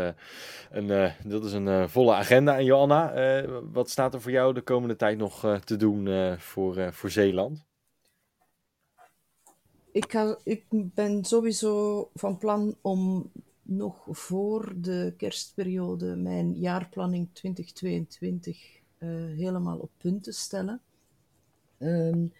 een, 0.71 1.13
dat 1.25 1.45
is 1.45 1.53
een 1.53 1.89
volle 1.89 2.15
agenda. 2.15 2.59
En 2.59 2.65
Joanna, 2.65 3.13
wat 3.73 3.91
staat 3.91 4.15
er 4.15 4.21
voor 4.21 4.31
jou 4.31 4.55
de 4.55 4.61
komende 4.61 4.97
tijd 4.97 5.19
nog 5.19 5.59
te 5.65 5.77
doen 5.77 6.09
voor, 6.39 6.93
voor 6.93 7.11
Zeeland? 7.11 7.65
Ik, 9.93 10.13
ga, 10.13 10.37
ik 10.45 10.65
ben 10.71 11.25
sowieso 11.25 12.09
van 12.15 12.39
plan 12.39 12.77
om 12.81 13.31
nog 13.71 14.07
voor 14.09 14.75
de 14.77 15.15
kerstperiode 15.17 16.17
mijn 16.17 16.59
jaarplanning 16.59 17.29
2022 17.33 18.81
uh, 18.99 19.09
helemaal 19.37 19.79
op 19.79 19.91
punt 19.97 20.23
te 20.23 20.33
stellen. 20.33 20.81
Um, 21.79 22.33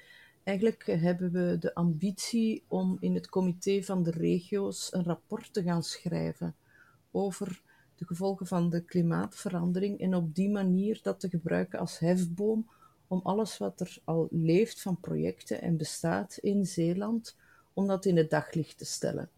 eigenlijk 0.43 0.87
hebben 0.87 1.33
we 1.33 1.57
de 1.61 1.75
ambitie 1.75 2.65
om 2.69 2.97
in 3.01 3.15
het 3.15 3.29
comité 3.29 3.83
van 3.83 4.03
de 4.03 4.11
regio's 4.11 4.93
een 4.93 5.05
rapport 5.05 5.53
te 5.53 5.63
gaan 5.63 5.83
schrijven 5.83 6.55
over 7.11 7.63
de 7.95 8.07
gevolgen 8.07 8.47
van 8.47 8.71
de 8.71 8.85
klimaatverandering 8.85 10.01
en 10.01 10.15
op 10.15 10.35
die 10.35 10.51
manier 10.51 11.01
dat 11.03 11.21
te 11.21 11.29
gebruiken 11.29 11.79
als 11.79 11.99
hefboom 11.99 12.71
om 13.07 13.21
alles 13.23 13.59
wat 13.59 13.81
er 13.81 13.99
al 14.05 14.29
leeft 14.31 14.83
van 14.83 15.01
projecten 15.01 15.61
en 15.61 15.77
bestaat 15.77 16.37
in 16.37 16.67
Zeeland, 16.67 17.37
om 17.73 17.87
dat 17.87 18.05
in 18.05 18.17
het 18.17 18.31
daglicht 18.31 18.79
te 18.79 18.85
stellen. 18.85 19.31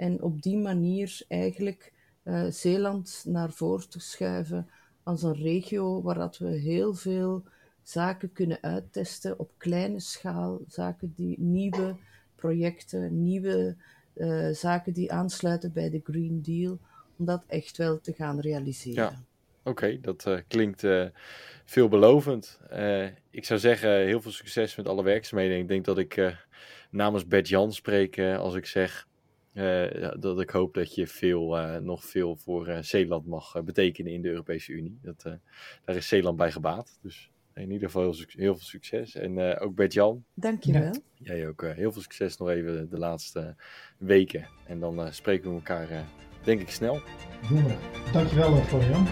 En 0.00 0.22
op 0.22 0.42
die 0.42 0.56
manier 0.56 1.20
eigenlijk 1.28 1.92
uh, 2.24 2.44
Zeeland 2.50 3.24
naar 3.26 3.50
voren 3.50 3.88
te 3.88 4.00
schuiven 4.00 4.68
als 5.02 5.22
een 5.22 5.34
regio 5.34 6.02
waar 6.02 6.14
dat 6.14 6.38
we 6.38 6.48
heel 6.48 6.94
veel 6.94 7.44
zaken 7.82 8.32
kunnen 8.32 8.58
uittesten 8.60 9.38
op 9.38 9.50
kleine 9.56 10.00
schaal. 10.00 10.60
Zaken 10.68 11.12
die 11.16 11.40
nieuwe 11.40 11.96
projecten, 12.34 13.22
nieuwe 13.22 13.76
uh, 14.14 14.48
zaken 14.50 14.92
die 14.92 15.12
aansluiten 15.12 15.72
bij 15.72 15.90
de 15.90 16.00
Green 16.04 16.42
Deal, 16.42 16.78
om 17.16 17.24
dat 17.24 17.44
echt 17.46 17.76
wel 17.76 18.00
te 18.00 18.12
gaan 18.12 18.40
realiseren. 18.40 19.04
Ja. 19.04 19.22
Oké, 19.62 20.00
dat 20.00 20.24
uh, 20.28 20.38
klinkt 20.48 20.84
veelbelovend. 21.64 22.60
Ik 23.30 23.44
zou 23.44 23.60
zeggen, 23.60 23.90
heel 23.90 24.20
veel 24.20 24.32
succes 24.32 24.76
met 24.76 24.88
alle 24.88 25.02
werkzaamheden. 25.02 25.58
Ik 25.58 25.68
denk 25.68 25.84
dat 25.84 25.98
ik 25.98 26.36
namens 26.90 27.26
Bert 27.26 27.48
Jan 27.48 27.72
spreek 27.72 28.18
als 28.18 28.54
ik 28.54 28.66
zeg 28.66 29.08
uh, 29.52 30.10
dat 30.18 30.40
ik 30.40 30.50
hoop 30.50 30.74
dat 30.74 30.94
je 30.94 31.06
veel, 31.06 31.58
uh, 31.58 31.76
nog 31.76 32.04
veel 32.04 32.36
voor 32.36 32.68
uh, 32.68 32.78
Zeeland 32.80 33.26
mag 33.26 33.64
betekenen 33.64 34.12
in 34.12 34.22
de 34.22 34.28
Europese 34.28 34.72
Unie. 34.72 34.98
Dat, 35.02 35.22
daar 35.84 35.96
is 35.96 36.08
Zeeland 36.08 36.36
bij 36.36 36.52
gebaat. 36.52 36.98
Dus 37.02 37.30
in 37.54 37.70
ieder 37.70 37.90
geval 37.90 38.02
heel, 38.02 38.24
heel 38.28 38.54
veel 38.54 38.64
succes. 38.64 39.14
En 39.14 39.58
ook 39.58 39.74
Bert-Jan. 39.74 40.24
Dankjewel. 40.34 40.82
Ja. 40.82 41.00
Jij 41.14 41.48
ook 41.48 41.62
heel 41.62 41.92
veel 41.92 42.02
succes 42.02 42.36
nog 42.36 42.48
even 42.48 42.90
de 42.90 42.98
laatste 42.98 43.56
weken. 43.98 44.48
En 44.66 44.80
dan 44.80 45.12
spreken 45.12 45.50
we 45.50 45.56
elkaar 45.56 46.04
denk 46.44 46.60
ik 46.60 46.70
snel. 46.70 47.00
Doen 47.48 47.64
we. 47.64 47.74
Dankjewel 48.12 48.56
Florian. 48.56 49.08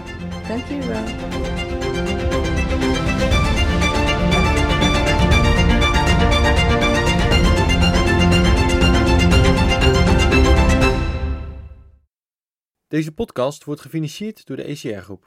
Dankjewel. 0.48 2.27
Deze 12.88 13.12
podcast 13.12 13.64
wordt 13.64 13.80
gefinancierd 13.80 14.46
door 14.46 14.56
de 14.56 14.62
ECR 14.62 14.98
Groep. 14.98 15.26